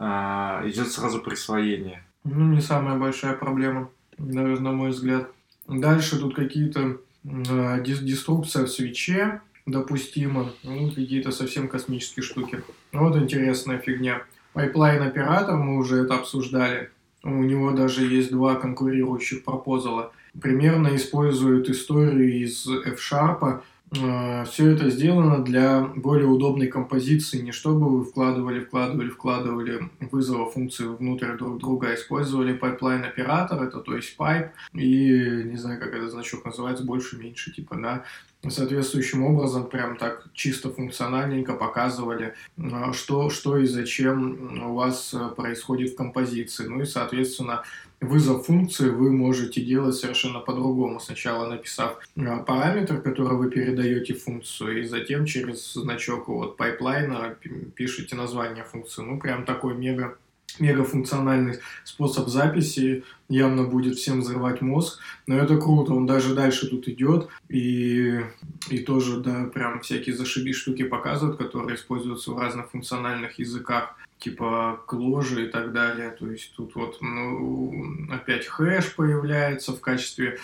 [0.65, 2.03] идет сразу присвоение.
[2.23, 5.29] Ну, не самая большая проблема, даже на мой взгляд.
[5.67, 12.63] Дальше тут какие-то деструкция в свече допустима, ну, какие-то совсем космические штуки.
[12.91, 14.23] Вот интересная фигня.
[14.53, 16.89] Pipeline оператор, мы уже это обсуждали.
[17.23, 20.11] У него даже есть два конкурирующих пропозала.
[20.41, 23.61] Примерно используют историю из F-Sharp.
[23.91, 30.85] Все это сделано для более удобной композиции, не чтобы вы вкладывали, вкладывали, вкладывали вызова функции
[30.85, 35.93] внутрь друг друга, а использовали pipeline оператор, это то есть pipe, и не знаю, как
[35.93, 38.05] этот значок называется, больше-меньше, типа, да,
[38.49, 45.29] соответствующим образом прям так чисто функциональненько показывали, э, что, что и зачем у вас э,
[45.35, 46.65] происходит в композиции.
[46.65, 47.63] Ну и, соответственно,
[47.99, 50.99] вызов функции вы можете делать совершенно по-другому.
[50.99, 57.65] Сначала написав э, параметр, который вы передаете функцию, и затем через значок вот пайплайна пи-
[57.75, 59.03] пишете название функции.
[59.03, 60.17] Ну, прям такой мега
[60.59, 66.87] мегафункциональный способ записи явно будет всем взрывать мозг, но это круто, он даже дальше тут
[66.87, 68.21] идет и,
[68.69, 74.81] и тоже, да, прям всякие зашиби штуки показывают, которые используются в разных функциональных языках, типа
[74.87, 80.37] кложи и так далее, то есть тут вот, ну, опять хэш появляется в качестве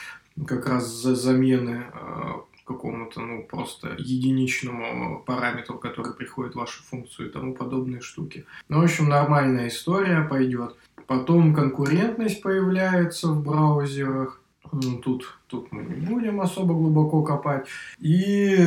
[0.45, 2.31] как раз за замены э,
[2.67, 8.45] какому-то, ну, просто единичному параметру, который приходит в вашу функцию и тому подобные штуки.
[8.69, 10.75] Ну, в общем, нормальная история пойдет.
[11.07, 14.41] Потом конкурентность появляется в браузерах.
[14.71, 17.67] Ну, Тут, тут мы не будем особо глубоко копать.
[17.99, 18.57] И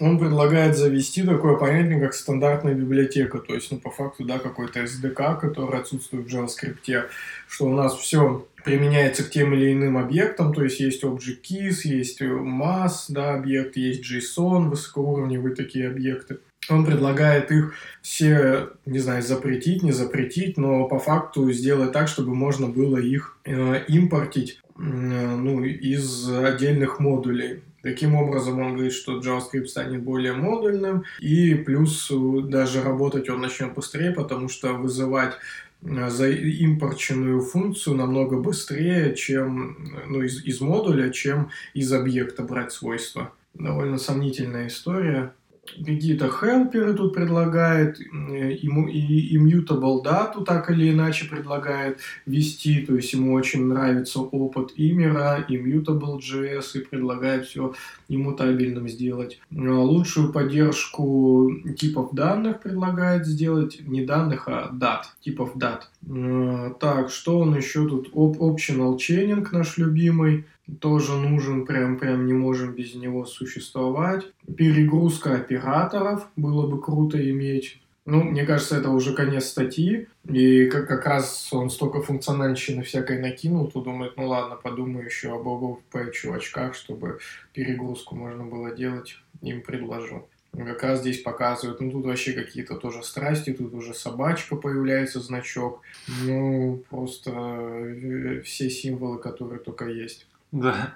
[0.00, 3.38] он предлагает завести такое понятие, как стандартная библиотека.
[3.38, 7.06] То есть, ну, по факту, да, какой-то SDK, который отсутствует в JavaScript,
[7.48, 11.80] что у нас все применяется к тем или иным объектам, то есть есть Object Keys,
[11.84, 16.38] есть mass, да, объект, есть JSON, высокоуровневые такие объекты.
[16.68, 22.34] Он предлагает их все, не знаю, запретить, не запретить, но по факту сделать так, чтобы
[22.34, 27.62] можно было их э, импортить ну, из отдельных модулей.
[27.82, 33.40] Таким образом, он говорит, что JavaScript станет более модульным, и плюс э, даже работать он
[33.40, 35.34] начнет быстрее, потому что вызывать
[35.82, 42.72] э, за импорченную функцию намного быстрее, чем ну, из, из модуля, чем из объекта брать
[42.72, 43.32] свойства.
[43.54, 45.32] Довольно сомнительная история.
[45.76, 52.94] Какие-то хелперы тут предлагает, э, ему и immutable дату так или иначе предлагает вести, то
[52.96, 57.74] есть ему очень нравится опыт имера, immutable.js и предлагает все
[58.08, 59.38] иммутабельным сделать.
[59.50, 65.90] Э, Лучшую поддержку типов данных предлагает сделать, не данных, а дат, типов дат.
[66.08, 68.10] Э, Так, что он еще тут?
[68.12, 70.44] Op- Optional chaining наш любимый
[70.80, 74.26] тоже нужен, прям, прям не можем без него существовать.
[74.56, 77.80] Перегрузка операторов было бы круто иметь.
[78.06, 80.08] Ну, мне кажется, это уже конец статьи.
[80.28, 85.34] И как, как раз он столько функциональщины всякой накинул, то думает, ну ладно, подумаю еще
[85.34, 87.18] об OVP чувачках, чтобы
[87.52, 90.28] перегрузку можно было делать, им предложу.
[90.52, 95.82] Как раз здесь показывают, ну тут вообще какие-то тоже страсти, тут уже собачка появляется, значок.
[96.24, 100.26] Ну, просто э, все символы, которые только есть.
[100.52, 100.94] Да.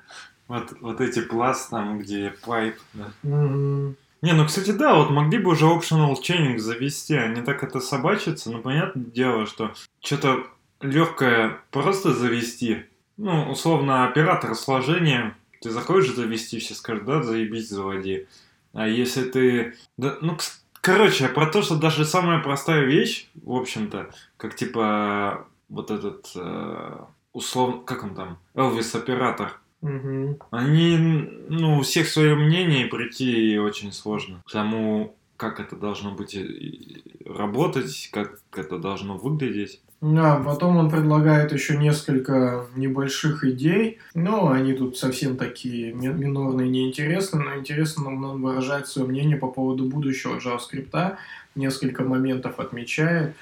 [0.49, 3.11] Вот, вот эти пласт там, где пайп, да.
[3.23, 7.81] Не, ну, кстати, да, вот могли бы уже optional chaining завести, а не так это
[7.81, 10.47] собачиться, но понятное дело, что что-то
[10.81, 12.85] легкое просто завести,
[13.17, 18.27] ну, условно, оператор сложения, ты захочешь завести, все скажут, да, заебись, заводи.
[18.73, 19.77] А если ты...
[19.97, 20.37] Да, ну,
[20.81, 26.99] короче, про то, что даже самая простая вещь, в общем-то, как типа вот этот, э,
[27.35, 30.39] условно, как он там, Elvis оператор, Мгм.
[30.51, 34.43] Они, ну, у всех свое мнение, и прийти очень сложно.
[34.47, 39.83] К тому, как это должно быть и работать, как это должно выглядеть.
[40.05, 46.69] Да, потом он предлагает еще несколько небольших идей, но они тут совсем такие ми- минорные,
[46.69, 51.17] неинтересные, но интересно нам выражать свое мнение по поводу будущего JavaScript.
[51.55, 53.35] Несколько моментов отмечает.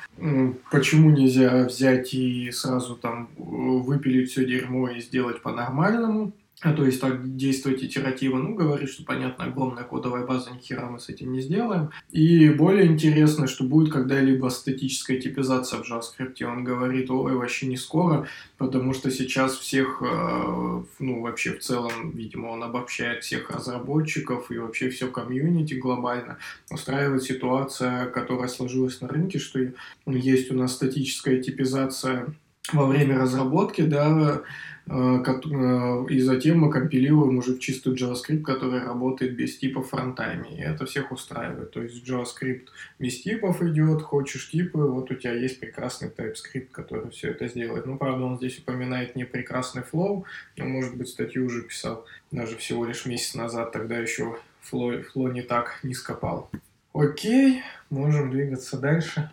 [0.70, 6.32] Почему нельзя взять и сразу там э, выпилить все дерьмо и сделать по-нормальному?
[6.62, 10.88] А то есть так действовать итеративно, ну, говорит, что, понятно, огромная кодовая база, ни хера
[10.88, 11.90] мы с этим не сделаем.
[12.12, 16.40] И более интересно, что будет когда-либо статическая типизация в JavaScript.
[16.44, 22.12] Он говорит, ой, вообще не скоро, потому что сейчас всех, э, ну, вообще в целом,
[22.12, 26.38] видимо, он обобщает всех разработчиков и вообще все комьюнити глобально.
[26.70, 29.58] Устраивает ситуация, которая сложилась на рынке, что
[30.06, 32.32] есть у нас статическая типизация
[32.70, 34.42] во время разработки, да,
[34.86, 40.48] э, э, и затем мы компилируем уже в чистую JavaScript, который работает без типов фронтами.
[40.56, 41.72] И это всех устраивает.
[41.72, 47.10] То есть JavaScript без типов идет, хочешь типы, вот у тебя есть прекрасный TypeScript, который
[47.10, 47.86] все это сделает.
[47.86, 50.22] Ну, правда, он здесь упоминает не прекрасный Flow,
[50.56, 54.38] но, может быть, статью уже писал даже всего лишь месяц назад, тогда еще
[54.70, 56.48] Flow, Flow не так низко пал.
[56.94, 59.30] Окей, можем двигаться дальше.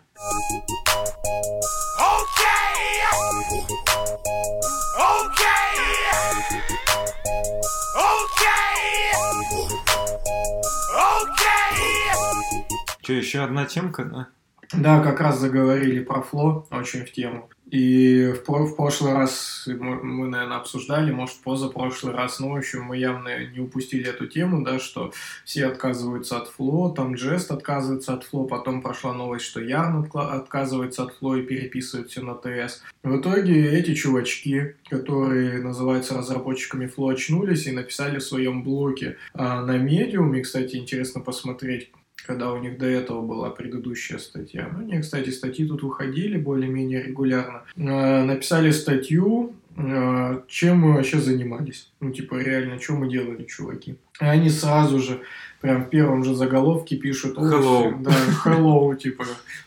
[13.02, 14.28] Что, еще одна темка, да?
[14.72, 17.50] Да, как раз заговорили про фло, очень в тему.
[17.70, 23.46] И в, в прошлый раз мы, наверное, обсуждали, может, позапрошлый раз, в общем, мы явно
[23.46, 25.12] не упустили эту тему, да, что
[25.44, 31.04] все отказываются от фло, там Jest отказывается от фло, потом прошла новость, что откла- отказывается
[31.04, 32.82] от фло и переписывает все на ТС.
[33.02, 39.62] В итоге эти чувачки, которые называются разработчиками фло, очнулись и написали в своем блоге а,
[39.64, 41.90] на медиуме, кстати, интересно посмотреть,
[42.26, 44.68] когда у них до этого была предыдущая статья.
[44.72, 47.62] Ну, они, кстати, статьи тут выходили более-менее регулярно.
[47.76, 51.90] Э, Написали статью, э, чем мы вообще занимались.
[52.00, 53.96] Ну, типа, реально, что мы делали, чуваки.
[54.20, 55.20] И они сразу же,
[55.60, 57.38] прям в первом же заголовке пишут...
[57.38, 58.02] «О, Hello».
[58.02, 58.12] Да,
[58.44, 59.24] hello, типа,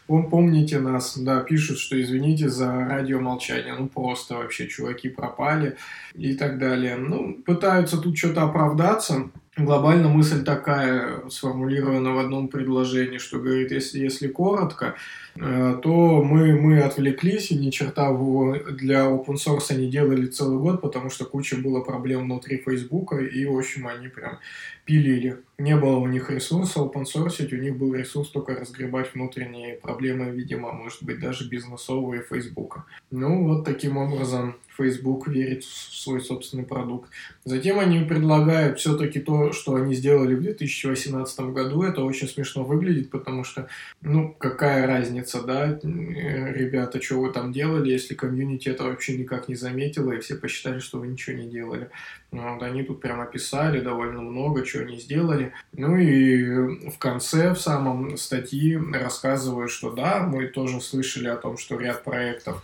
[0.07, 5.75] «Пом- помните нас, да, пишут, что извините за радиомолчание, ну просто вообще чуваки пропали
[6.13, 6.97] и так далее.
[6.97, 13.99] Ну, пытаются тут что-то оправдаться, Глобально мысль такая, сформулирована в одном предложении, что говорит, если,
[13.99, 14.95] если коротко,
[15.35, 21.09] то мы, мы отвлеклись и ни черта для open source не делали целый год, потому
[21.09, 24.39] что куча было проблем внутри Фейсбука, и, в общем, они прям
[24.85, 25.37] пилили.
[25.57, 30.29] Не было у них ресурса open source, у них был ресурс только разгребать внутренние проблемы,
[30.31, 32.85] видимо, может быть, даже бизнесовые Фейсбука.
[33.11, 37.09] Ну, вот таким образом Facebook верит в свой собственный продукт.
[37.45, 41.83] Затем они предлагают все-таки то, что они сделали в 2018 году.
[41.83, 43.67] Это очень смешно выглядит, потому что,
[44.01, 49.47] ну, какая разница, да, э, ребята, что вы там делали, если комьюнити это вообще никак
[49.47, 51.89] не заметило, и все посчитали, что вы ничего не делали.
[52.31, 55.53] Ну, Вот они тут прям описали довольно много, что они сделали.
[55.71, 61.57] Ну и в конце, в самом статьи рассказывают, что да, мы тоже слышали о том,
[61.57, 62.63] что ряд проектов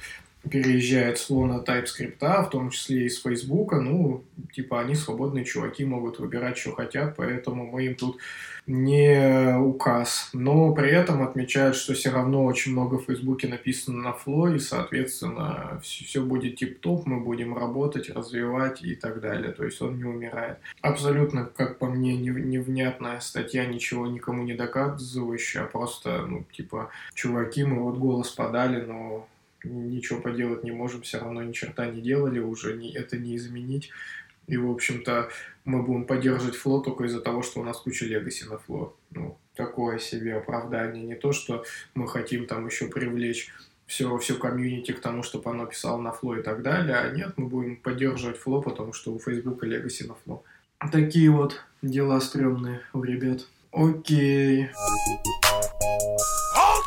[0.50, 6.19] переезжает с лона TypeScript, в том числе из Фейсбука, ну, типа, они свободные чуваки, могут
[6.19, 8.17] выбирать, что хотят, поэтому мы им тут
[8.69, 10.29] не указ.
[10.32, 14.60] Но при этом отмечают, что все равно очень много в Фейсбуке написано на фло, и,
[14.60, 19.53] соответственно, все будет тип-топ, мы будем работать, развивать и так далее.
[19.53, 20.60] То есть он не умирает.
[20.82, 26.91] Абсолютно, как по мне, не- невнятная статья, ничего никому не доказывающая, а просто, ну, типа,
[27.15, 29.27] чуваки, мы вот голос подали, но
[29.63, 33.89] ничего поделать не можем, все равно ни черта не делали, уже не, это не изменить.
[34.45, 35.29] И, в общем-то,
[35.69, 38.95] мы будем поддерживать фло только из-за того, что у нас куча легаси на фло.
[39.12, 41.05] Ну, такое себе оправдание.
[41.05, 43.53] Не то, что мы хотим там еще привлечь
[43.86, 46.95] все, все комьюнити к тому, чтобы оно писало на фло и так далее.
[46.95, 50.43] А нет, мы будем поддерживать фло, потому что у Фейсбука легаси на фло.
[50.91, 53.41] Такие вот дела стрёмные у ребят.
[53.71, 54.69] Окей.
[56.55, 56.79] О,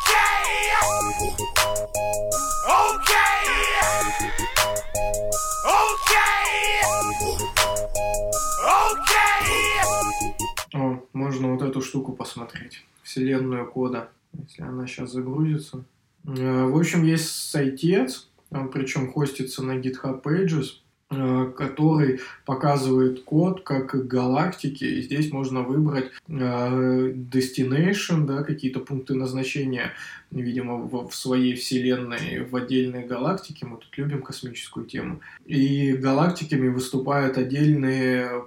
[11.93, 12.87] штуку посмотреть.
[13.03, 14.09] Вселенную кода.
[14.33, 15.85] Если она сейчас загрузится.
[16.25, 18.31] Э, В общем, есть сайтец,
[18.73, 20.79] причем хостится на GitHub Pages.
[21.13, 24.85] Э, который показывает код как галактики.
[24.85, 29.93] И здесь можно выбрать э, destination, да, какие-то пункты назначения,
[30.31, 33.67] видимо, в, своей вселенной, в отдельной галактике.
[33.67, 35.21] Мы тут любим космическую тему.
[35.45, 38.45] И галактиками выступают отдельные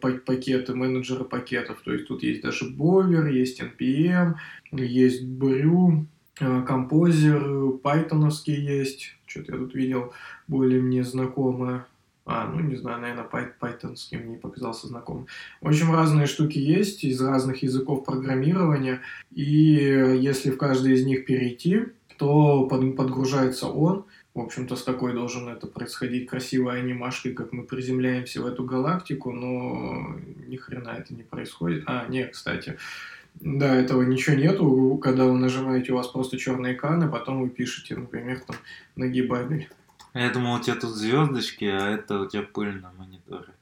[0.00, 1.80] па- пакеты, менеджеры пакетов.
[1.84, 4.34] То есть тут есть даже Бовер, есть NPM,
[4.72, 6.06] есть Брю,
[6.38, 9.17] композер, пайтоновский есть.
[9.28, 10.12] Что-то я тут видел
[10.48, 11.86] более мне знакомое.
[12.24, 15.26] А, ну не знаю, наверное, Python с ним не показался знакомым.
[15.62, 19.00] В общем, разные штуки есть из разных языков программирования.
[19.34, 19.44] И
[20.20, 21.84] если в каждый из них перейти,
[22.18, 24.04] то под- подгружается он.
[24.34, 29.32] В общем-то, с такой должен это происходить красивой анимашкой, как мы приземляемся в эту галактику,
[29.32, 30.14] но
[30.46, 31.84] ни хрена это не происходит.
[31.86, 32.76] А, нет, кстати,
[33.40, 34.98] да, этого ничего нету.
[35.02, 38.56] Когда вы нажимаете, у вас просто черный экран, и потом вы пишете, например, там,
[38.96, 39.68] нагибабель.
[40.12, 43.54] А Я думал, у тебя тут звездочки, а это у тебя пыль на мониторе.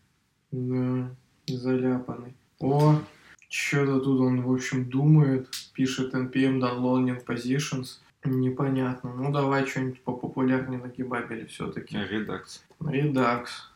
[0.50, 1.10] Да,
[1.46, 2.34] заляпанный.
[2.60, 3.00] О,
[3.48, 7.98] что-то тут он, в общем, думает, пишет npm downloading positions.
[8.24, 9.14] Непонятно.
[9.14, 11.96] Ну, давай что-нибудь попопулярнее на гибабеле все-таки.
[11.96, 12.64] Редакс.
[12.80, 13.70] Редакс.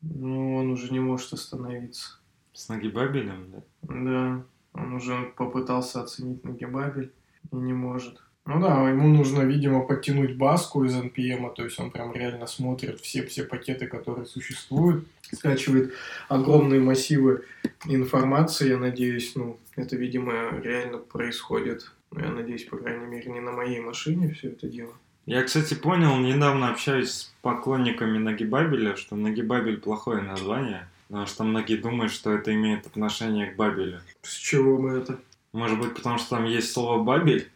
[0.00, 2.18] Ну, он уже не может остановиться.
[2.52, 3.62] С нагибабелем, да?
[3.82, 7.12] Да, он уже попытался оценить нагибабель
[7.50, 8.22] и не может.
[8.44, 13.00] Ну да, ему нужно, видимо, подтянуть баску из NPM, то есть он прям реально смотрит
[13.00, 15.94] все-все пакеты, которые существуют, скачивает
[16.28, 17.44] огромные массивы
[17.84, 21.92] информации, я надеюсь, ну, это, видимо, реально происходит.
[22.10, 24.92] Ну, я надеюсь, по крайней мере, не на моей машине все это дело.
[25.24, 30.88] Я, кстати, понял, недавно общаюсь с поклонниками Нагибабеля, что Нагибабель плохое название,
[31.26, 34.00] что многие думают, что это имеет отношение к Бабелю.
[34.22, 35.20] С чего бы это?
[35.52, 37.50] Может быть, потому что там есть слово Бабель?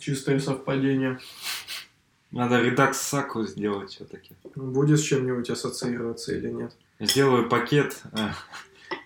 [0.00, 1.18] Чистое совпадение.
[2.30, 4.36] Надо редакс саку сделать все-таки.
[4.54, 6.76] Будет с чем-нибудь ассоциироваться или нет?
[7.00, 8.28] Сделаю пакет э,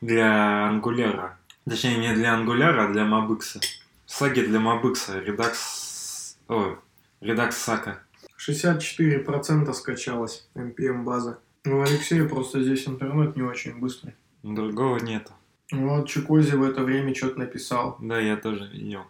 [0.00, 1.38] для ангуляра.
[1.68, 3.60] Точнее, не для ангуляра, а для мабыкса.
[4.06, 5.20] Саги для мабыкса.
[5.20, 6.36] Редакс...
[6.48, 6.76] Ой,
[7.20, 8.02] редакс сака.
[8.38, 11.38] 64% скачалось NPM база.
[11.64, 14.14] У Алексея просто здесь интернет не очень быстрый.
[14.42, 15.32] Другого нету.
[15.70, 17.96] Вот Чикози в это время что-то написал.
[18.00, 19.02] Да, я тоже видел.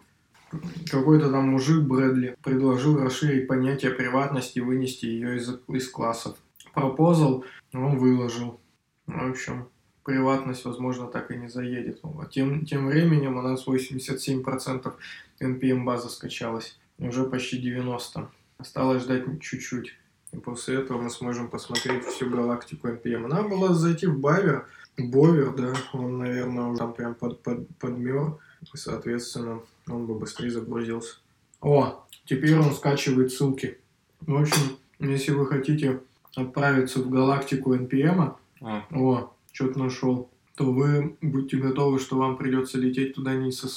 [0.91, 6.37] Какой-то там мужик Брэдли предложил расширить понятие приватности и вынести ее из, из классов.
[6.75, 7.43] Пропозал
[7.73, 8.59] он выложил.
[9.07, 9.67] В общем,
[10.03, 11.99] приватность, возможно, так и не заедет.
[12.03, 12.29] Вот.
[12.29, 14.93] Тем, тем временем у нас 87%
[15.39, 16.77] NPM база скачалась.
[16.99, 18.27] Уже почти 90%.
[18.59, 19.95] Осталось ждать чуть-чуть.
[20.33, 23.27] И после этого мы сможем посмотреть всю галактику NPM.
[23.27, 24.67] Надо было зайти в Бавер.
[24.97, 28.37] Бовер, да, он, наверное, уже там прям под, под, подмер.
[28.73, 31.17] И, соответственно, он бы быстрее загрузился.
[31.61, 33.77] О, теперь он скачивает ссылки.
[34.21, 36.01] В общем, если вы хотите
[36.35, 42.77] отправиться в галактику NPM, А, о, что-то нашел, то вы будьте готовы, что вам придется
[42.77, 43.67] лететь туда не со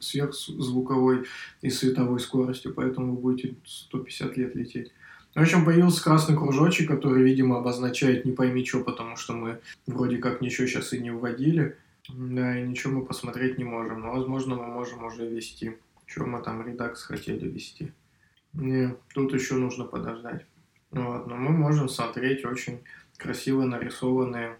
[0.00, 1.24] сверхзвуковой
[1.62, 4.92] и световой скоростью, поэтому вы будете 150 лет лететь.
[5.36, 10.16] В общем, появился красный кружочек, который, видимо, обозначает не пойми что, потому что мы вроде
[10.16, 11.76] как ничего сейчас и не вводили.
[12.08, 14.00] Да, и ничего мы посмотреть не можем.
[14.00, 15.76] Но, возможно, мы можем уже вести.
[16.06, 17.92] Что мы там редакс хотели вести?
[18.54, 20.46] Не, тут еще нужно подождать.
[20.90, 22.80] Вот, но мы можем смотреть очень
[23.18, 24.56] красиво нарисованные,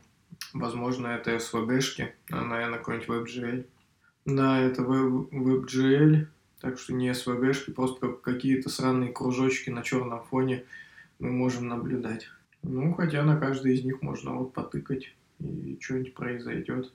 [0.52, 3.64] возможно, это SVG-шки, а, наверное, какой-нибудь WebGL.
[4.26, 6.26] Да, это Web- WebGL,
[6.60, 10.64] так что не SVG-шки, просто как какие-то сраные кружочки на черном фоне
[11.18, 12.28] мы можем наблюдать.
[12.62, 16.92] Ну, хотя на каждый из них можно вот потыкать, и что-нибудь произойдет.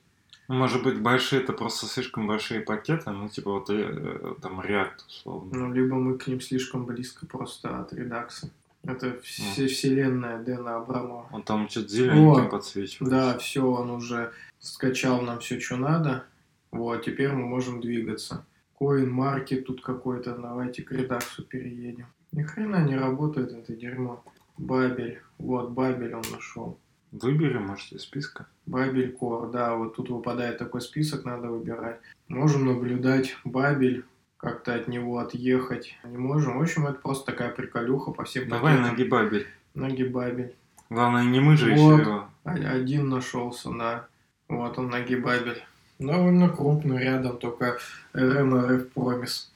[0.47, 5.59] Может быть, большие это просто слишком большие пакеты, ну, типа вот э, там React, условно.
[5.59, 8.51] Ну, либо мы к ним слишком близко просто от редакса.
[8.83, 11.29] Это все, вселенная Дэна Абрамова.
[11.31, 13.11] Он там что-то зелененьким О, подсвечивает.
[13.11, 16.25] Да, все, он уже скачал нам все, что надо.
[16.71, 18.45] Вот, теперь мы можем двигаться.
[18.81, 22.07] Coin маркет тут какой-то, давайте к редаксу переедем.
[22.31, 24.23] Ни хрена не работает это дерьмо.
[24.57, 26.79] Бабель, вот Бабель он нашел.
[27.11, 28.47] Выбери, может, из списка.
[28.65, 31.99] Бабель Кор, да, вот тут выпадает такой список, надо выбирать.
[32.27, 34.03] Можем наблюдать Бабель,
[34.37, 35.99] как-то от него отъехать.
[36.03, 36.57] Не можем.
[36.57, 38.91] В общем, это просто такая приколюха по всем Давай пакетам.
[38.97, 39.47] нагибабель.
[39.75, 40.55] Нагибабель.
[40.89, 41.99] Главное, не мы же Вот.
[41.99, 42.25] еще его.
[42.45, 44.07] А- Один нашелся, да.
[44.47, 45.61] Вот он нагибабель.
[46.01, 47.77] Довольно крупный, рядом только
[48.13, 49.51] РМРФ Промис.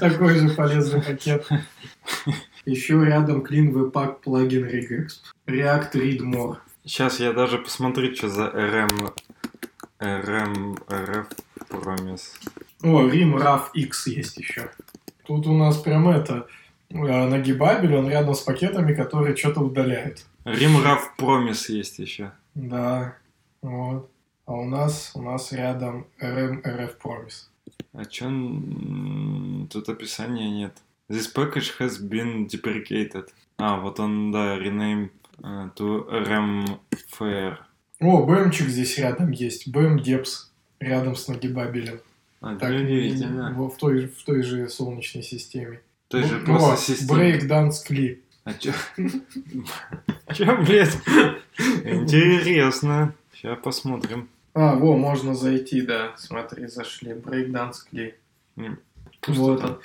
[0.00, 1.46] Такой же полезный пакет.
[2.64, 5.20] Еще рядом Clean Webpack плагин Regex.
[5.46, 6.56] React Read More.
[6.84, 9.12] Сейчас я даже посмотрю, что за RM...
[10.00, 10.78] RM...
[10.88, 11.26] RF
[11.68, 12.22] Promise.
[12.82, 14.70] О, Rim RAF X есть еще.
[15.26, 16.46] Тут у нас прям это
[16.88, 20.24] э, нагибабель, он рядом с пакетами, которые что-то удаляют.
[20.44, 22.32] Римраф Промис есть еще.
[22.54, 23.16] Да,
[23.62, 24.10] вот.
[24.46, 27.46] А у нас, у нас рядом RM RF Promise.
[27.92, 28.28] А чё
[29.70, 30.76] тут описания нет?
[31.08, 33.28] This package has been deprecated.
[33.58, 35.10] А, вот он, да, rename
[35.42, 37.56] э, to RMFR.
[38.00, 39.68] О, БМчик здесь рядом есть.
[39.68, 42.00] БМ Гепс рядом с нагибабелем.
[42.40, 43.52] А, Так, удивительно.
[43.52, 45.80] в, в той, в той же Солнечной системе.
[46.08, 47.38] В той же Ну, просто системе.
[47.38, 48.22] Breakdance Кли.
[48.44, 48.72] А чё?
[50.34, 50.96] Чё, блядь?
[51.84, 53.14] Интересно.
[53.32, 54.28] Сейчас посмотрим.
[54.54, 56.12] А, во, можно зайти, да.
[56.16, 57.14] Смотри, зашли.
[57.14, 58.14] Кли.
[58.56, 58.78] М,
[59.28, 59.78] Вот он.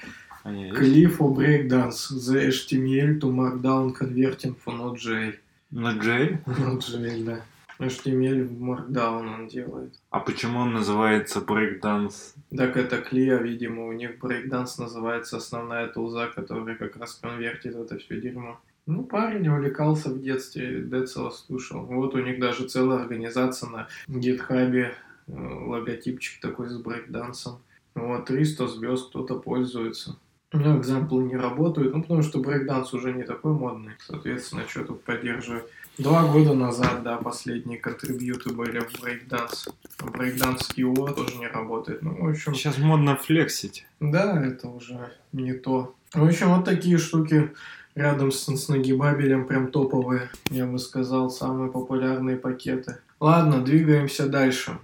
[0.43, 0.77] А, я есть?
[0.77, 2.11] Кли for Breakdance.
[2.13, 5.35] The HTML to Markdown converting for Node.js.
[5.71, 6.37] На Джей?
[6.45, 7.41] Node.js, да.
[7.79, 9.93] HTML в Markdown он делает.
[10.09, 12.35] А почему он называется брейкданс?
[12.55, 17.97] Так это Клия, видимо, у них Breakdance называется основная тулза, которая как раз конвертит это
[17.97, 18.59] все дерьмо.
[18.87, 21.85] Ну, парень увлекался в детстве, Децела слушал.
[21.85, 24.93] Вот у них даже целая организация на гитхабе,
[25.27, 27.63] э, логотипчик такой с брейкдансом.
[27.95, 30.17] Вот, 300 звезд кто-то пользуется.
[30.53, 33.93] Ну, экземплы не работают, ну, потому что брейкданс уже не такой модный.
[33.99, 35.63] Соответственно, что тут поддерживаю.
[35.97, 39.69] Два года назад, да, последние контрибьюты были в брейкданс.
[40.03, 42.01] Breakdance IO тоже не работает.
[42.01, 43.85] Ну, в общем, Сейчас модно флексить.
[44.01, 45.95] да, это уже не то.
[46.13, 47.53] В общем, вот такие штуки
[47.95, 52.97] рядом с, с нагибабелем прям топовые, я бы сказал, самые популярные пакеты.
[53.21, 54.77] Ладно, двигаемся дальше.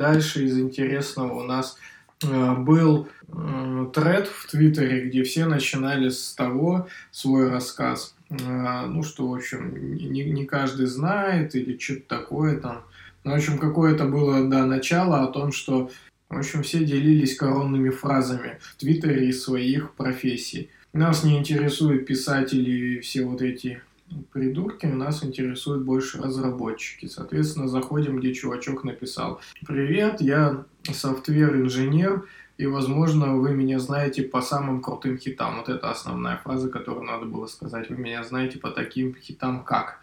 [0.00, 1.76] Дальше из интересного у нас
[2.22, 8.14] э, был э, тред в Твиттере, где все начинали с того свой рассказ.
[8.30, 12.82] Э, ну, что, в общем, не, не каждый знает или что-то такое там.
[13.24, 15.90] Ну, в общем, какое-то было, да, начало о том, что,
[16.30, 20.70] в общем, все делились коронными фразами в Твиттере из своих профессий.
[20.94, 23.82] Нас не интересуют писатели и все вот эти
[24.32, 27.06] придурки, нас интересуют больше разработчики.
[27.06, 32.26] Соответственно, заходим, где чувачок написал «Привет, я софтвер-инженер,
[32.58, 35.58] и, возможно, вы меня знаете по самым крутым хитам».
[35.58, 37.88] Вот это основная фраза, которую надо было сказать.
[37.88, 40.00] Вы меня знаете по таким хитам как?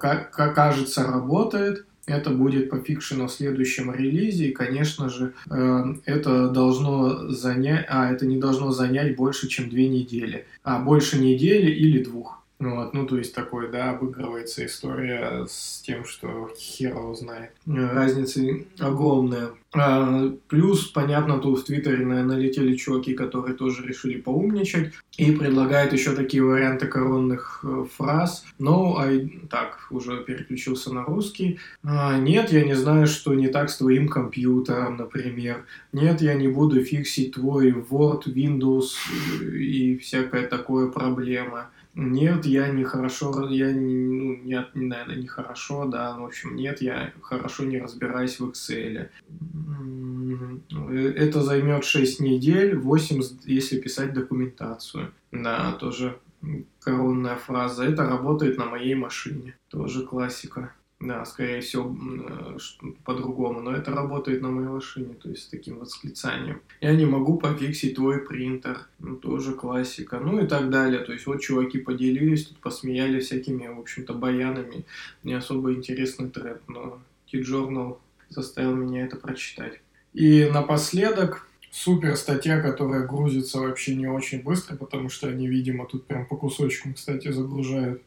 [0.00, 1.84] Как, как кажется, работает.
[2.06, 8.10] Это будет по фикшену в следующем релизе, и, конечно же, э, это должно занять, а
[8.10, 12.42] это не должно занять больше, чем две недели, а больше недели или двух.
[12.58, 17.52] Вот, ну, то есть такой, да, обыгрывается история с тем, что хер его знает.
[17.66, 18.40] Разница
[18.80, 19.50] огромная.
[19.72, 25.92] А, плюс, понятно, тут в Твиттере на- налетели чуваки, которые тоже решили поумничать и предлагают
[25.92, 28.44] еще такие варианты коронных э, фраз.
[28.58, 31.60] Ну, а и- так, уже переключился на русский.
[31.84, 35.64] А, нет, я не знаю, что не так с твоим компьютером, например.
[35.92, 38.94] Нет, я не буду фиксить твой Word, Windows
[39.42, 41.70] э, и всякая такое проблема.
[41.94, 46.54] Нет, я не хорошо, я не, ну, нет, не, наверное, не хорошо, да, в общем,
[46.54, 49.08] нет, я хорошо не разбираюсь в Excel.
[49.30, 50.62] М,
[51.16, 55.12] Это займет 6 недель, 8, с- если писать документацию.
[55.32, 56.18] Да, тоже
[56.80, 57.84] коронная фраза.
[57.84, 59.56] Это работает на моей машине.
[59.68, 60.72] Тоже классика.
[61.00, 62.58] Да, скорее всего, э,
[63.04, 66.60] по-другому, но это работает на моей машине, то есть с таким восклицанием.
[66.80, 71.00] Я не могу пофиксить твой принтер, ну, тоже классика, ну и так далее.
[71.04, 74.84] То есть вот чуваки поделились, тут посмеялись всякими, в общем-то, баянами.
[75.22, 79.80] Не особо интересный тред, но T-Journal заставил меня это прочитать.
[80.14, 86.06] И напоследок, супер статья, которая грузится вообще не очень быстро, потому что они, видимо, тут
[86.06, 88.02] прям по кусочкам, кстати, загружают.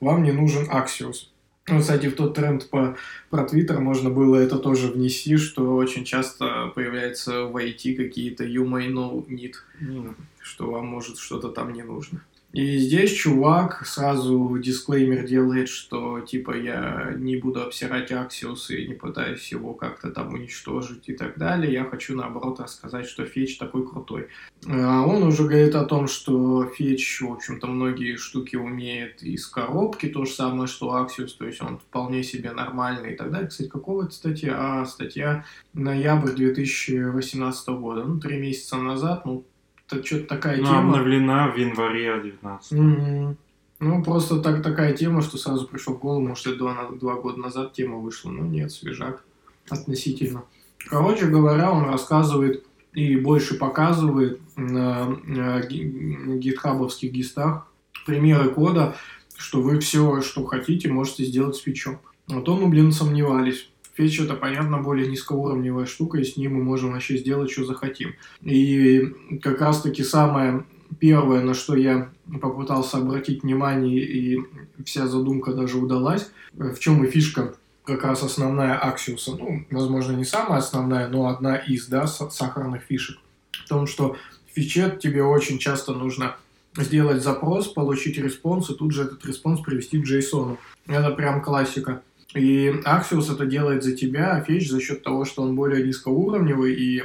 [0.00, 1.28] Вам не нужен Axios.
[1.68, 2.96] Ну, кстати, в тот тренд по,
[3.28, 8.64] про Twitter можно было это тоже внести, что очень часто появляется в IT какие-то you
[8.64, 12.22] may know need, Ну, что вам может что-то там не нужно.
[12.52, 18.94] И здесь чувак сразу дисклеймер делает, что типа я не буду обсирать Axios и не
[18.94, 21.72] пытаюсь его как-то там уничтожить и так далее.
[21.72, 24.28] Я хочу наоборот рассказать, что Фетч такой крутой.
[24.66, 30.08] А Он уже говорит о том, что Фетч, в общем-то, многие штуки умеет из коробки,
[30.08, 33.48] то же самое, что Axios, то есть он вполне себе нормальный и так далее.
[33.48, 34.56] Кстати, какого это статья?
[34.58, 39.44] А, статья ноябрь 2018 года, ну, три месяца назад, ну,
[39.92, 40.78] это что-то такая ну, тема.
[40.80, 43.36] обновлена в январе 19 Мгм.
[43.80, 47.40] Ну, просто так, такая тема, что сразу пришел в голову, может, это два, два года
[47.40, 48.30] назад тема вышла.
[48.30, 49.24] Ну, нет, свежак
[49.70, 50.44] относительно.
[50.88, 57.66] Короче говоря, он рассказывает и больше показывает на, на ги- гитхабовских гистах
[58.06, 58.96] примеры кода,
[59.36, 62.00] что вы все, что хотите, можете сделать с фичом.
[62.28, 63.70] А то мы, блин, сомневались.
[64.00, 68.14] Fetch это, понятно, более низкоуровневая штука, и с ней мы можем вообще сделать, что захотим.
[68.40, 70.64] И как раз-таки самое
[70.98, 72.08] первое, на что я
[72.40, 74.38] попытался обратить внимание, и
[74.86, 80.12] вся задумка даже удалась, в чем и фишка как раз основная Axios а, ну, возможно,
[80.12, 83.18] не самая основная, но одна из, да, са- сахарных фишек,
[83.52, 84.16] в том, что
[84.50, 86.36] в fetch е тебе очень часто нужно
[86.74, 90.56] сделать запрос, получить response, и тут же этот response привести к JSON.
[90.86, 92.02] Это прям классика.
[92.34, 96.74] И Axios это делает за тебя, а Fetch за счет того, что он более низкоуровневый,
[96.74, 97.02] и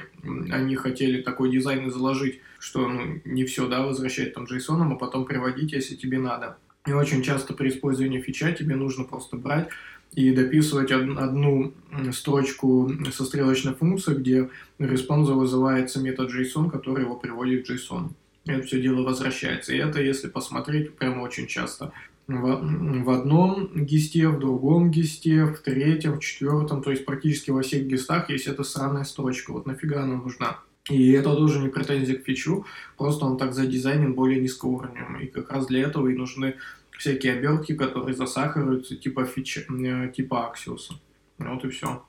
[0.51, 5.25] они хотели такой дизайн заложить, что ну, не все, да, возвращать там JSON, а потом
[5.25, 6.57] приводить, если тебе надо.
[6.85, 9.69] И очень часто при использовании фича тебе нужно просто брать
[10.13, 11.73] и дописывать од- одну
[12.11, 18.11] строчку со стрелочной функцией, где респонза вызывается метод JSON, который его приводит к JSON.
[18.45, 19.73] Это все дело возвращается.
[19.73, 21.91] И это, если посмотреть, прямо очень часто.
[22.27, 27.61] В, в одном гисте, в другом гисте, в третьем, в четвертом, то есть практически во
[27.61, 29.51] всех гистах есть эта сраная строчка.
[29.53, 30.59] Вот нафига она нужна?
[30.89, 32.65] И это тоже не претензия к фичу,
[32.97, 35.19] просто он так задизайнен более низкоуровневым.
[35.19, 36.55] И как раз для этого и нужны
[36.97, 40.95] всякие обертки, которые засахариваются типа фича, э, типа Аксиуса.
[41.37, 42.03] Вот и все.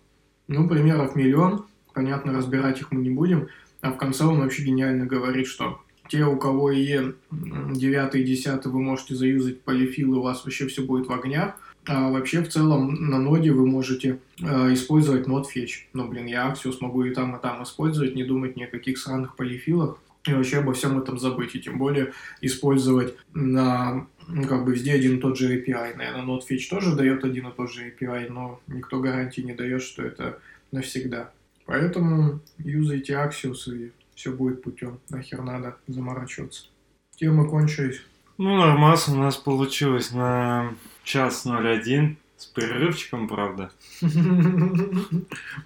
[0.49, 1.67] Ну, примеров миллион.
[1.93, 3.49] Понятно, разбирать их мы не будем.
[3.81, 8.65] А в конце он вообще гениально говорит, что те, у кого ИЕ 9 и 10
[8.67, 11.55] вы можете заюзать полифилы, у вас вообще все будет в огнях.
[11.89, 15.89] А вообще, в целом, на ноде вы можете э, использовать нод фетч.
[15.93, 18.99] Но, блин, я Axios могу и там, и там использовать, не думать ни о каких
[18.99, 19.99] сраных полифилах.
[20.27, 21.55] И вообще обо всем этом забыть.
[21.55, 25.97] И тем более использовать на, ну, как бы, везде один и тот же API.
[25.97, 30.03] Наверное, фетч тоже дает один и тот же API, но никто гарантии не дает, что
[30.03, 30.41] это
[30.73, 31.31] навсегда.
[31.67, 34.99] Поэтому юзайте Axios и все будет путем.
[35.11, 36.65] Нахер надо заморачиваться.
[37.17, 38.01] Темы кончились.
[38.39, 42.17] Ну, нормас у нас получилось на час 01.
[42.37, 43.71] С перерывчиком, правда.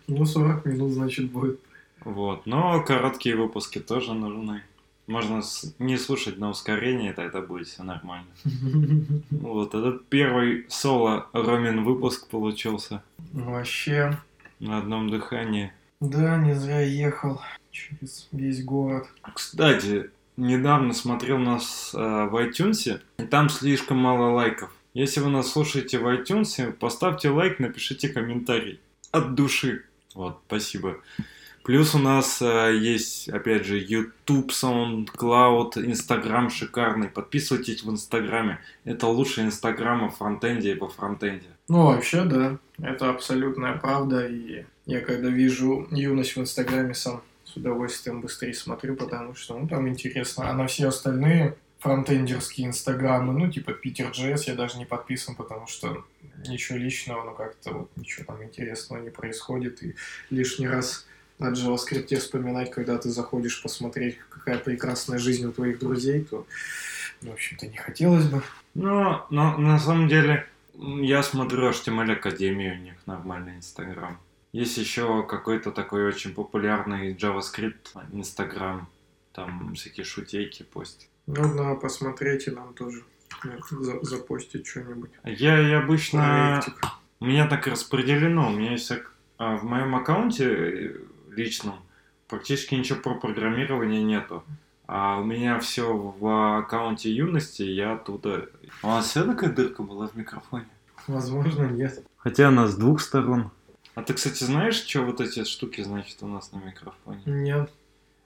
[0.06, 1.60] Ну, 40 минут, значит, будет.
[2.04, 2.46] Вот.
[2.46, 4.62] Но короткие выпуски тоже нужны.
[5.06, 5.42] Можно
[5.78, 8.28] не слушать на ускорении, тогда будет все нормально.
[9.30, 14.16] Вот, этот первый соло Ромин выпуск получился Вообще.
[14.60, 15.72] на одном дыхании.
[16.00, 17.40] Да, не зря ехал
[17.70, 19.06] через весь город.
[19.34, 24.70] Кстати, недавно смотрел нас э, в iTunes, и там слишком мало лайков.
[24.94, 28.80] Если вы нас слушаете в iTunes, поставьте лайк, напишите комментарий.
[29.12, 29.84] От души.
[30.14, 30.98] Вот, спасибо.
[31.62, 37.08] Плюс у нас э, есть, опять же, YouTube, SoundCloud, Instagram шикарный.
[37.08, 38.60] Подписывайтесь в Инстаграме.
[38.84, 41.46] Это лучший Инстаграм во фронтенде и во фронтенде.
[41.68, 42.58] Ну, вообще, да.
[42.82, 44.26] Это абсолютная правда.
[44.26, 47.22] И я когда вижу юность в Инстаграме, сам
[47.52, 50.50] с удовольствием быстрее смотрю, потому что ну, там интересно.
[50.50, 55.66] А на все остальные фронтендерские инстаграмы, ну, типа Питер JS, я даже не подписан, потому
[55.66, 56.04] что
[56.46, 59.82] ничего личного, ну, как-то вот ничего там интересного не происходит.
[59.82, 59.96] И
[60.28, 61.06] лишний раз
[61.38, 66.46] о JavaScript вспоминать, когда ты заходишь посмотреть, какая прекрасная жизнь у твоих друзей, то,
[67.22, 68.42] в общем-то, не хотелось бы.
[68.74, 74.18] Но, но на самом деле, я смотрю HTML Академию, у них нормальный Инстаграм.
[74.52, 78.88] Есть еще какой-то такой очень популярный JavaScript Инстаграм.
[79.32, 81.08] Там всякие шутейки постят.
[81.26, 83.04] Ну да, посмотрите нам тоже.
[83.70, 85.10] за- запостить что-нибудь.
[85.24, 86.60] Я, я обычно...
[86.62, 86.86] Проектик.
[87.20, 88.48] У меня так распределено.
[88.48, 88.90] У меня есть
[89.38, 90.96] а, в моем аккаунте э,
[91.30, 91.76] личном
[92.30, 94.44] практически ничего про программирование нету.
[94.86, 98.48] А у меня все в аккаунте юности, я оттуда...
[98.82, 100.66] У вас все такая дырка была в микрофоне?
[101.06, 102.04] Возможно, нет.
[102.16, 103.50] Хотя она с двух сторон.
[104.00, 107.20] А ты, кстати, знаешь, что вот эти штуки значит у нас на микрофоне?
[107.26, 107.70] Нет.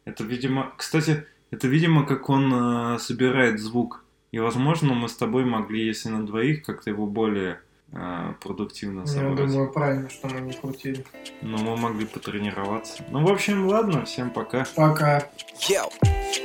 [0.05, 0.73] Это, видимо...
[0.77, 2.55] Кстати, это, видимо, как он
[2.95, 4.05] э, собирает звук.
[4.31, 7.59] И, возможно, мы с тобой могли, если на двоих, как-то его более
[7.93, 9.37] э, продуктивно Я собрать.
[9.37, 11.05] думаю, правильно, что мы не крутили.
[11.43, 13.03] Но мы могли потренироваться.
[13.11, 14.65] Ну, в общем, ладно, всем пока.
[14.75, 15.29] Пока.
[15.69, 15.91] Yo,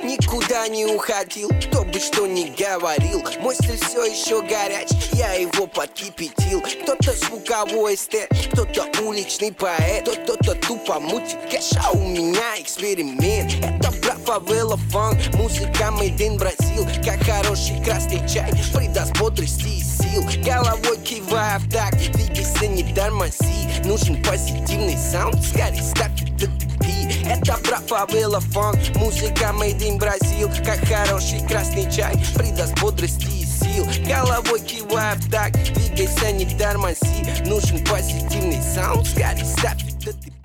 [0.04, 5.66] никуда не уходил, кто бы что ни говорил Мой стиль все еще горяч, я его
[5.66, 13.52] подкипятил Кто-то звуковой эстет, кто-то уличный поэт Кто-то тупо мутит cash, а у меня эксперимент
[13.66, 19.82] Это брат favela funk, музыка made in Brazil Как хороший красный чай, придаст бодрости и
[19.82, 23.70] сил Головой кивая в такт, двигайся не тормози.
[23.86, 26.48] Нужен позитивный саунд, скорее ставь это
[26.80, 27.26] пи.
[27.26, 33.46] Это брат фавела фанк, музыка made in Бразил Как хороший красный чай, придаст бодрости и
[33.46, 33.86] сил.
[34.08, 37.46] Головой кивая в так, двигайся, не тормози.
[37.46, 40.39] Нужен позитивный саунд, скорее ставь ты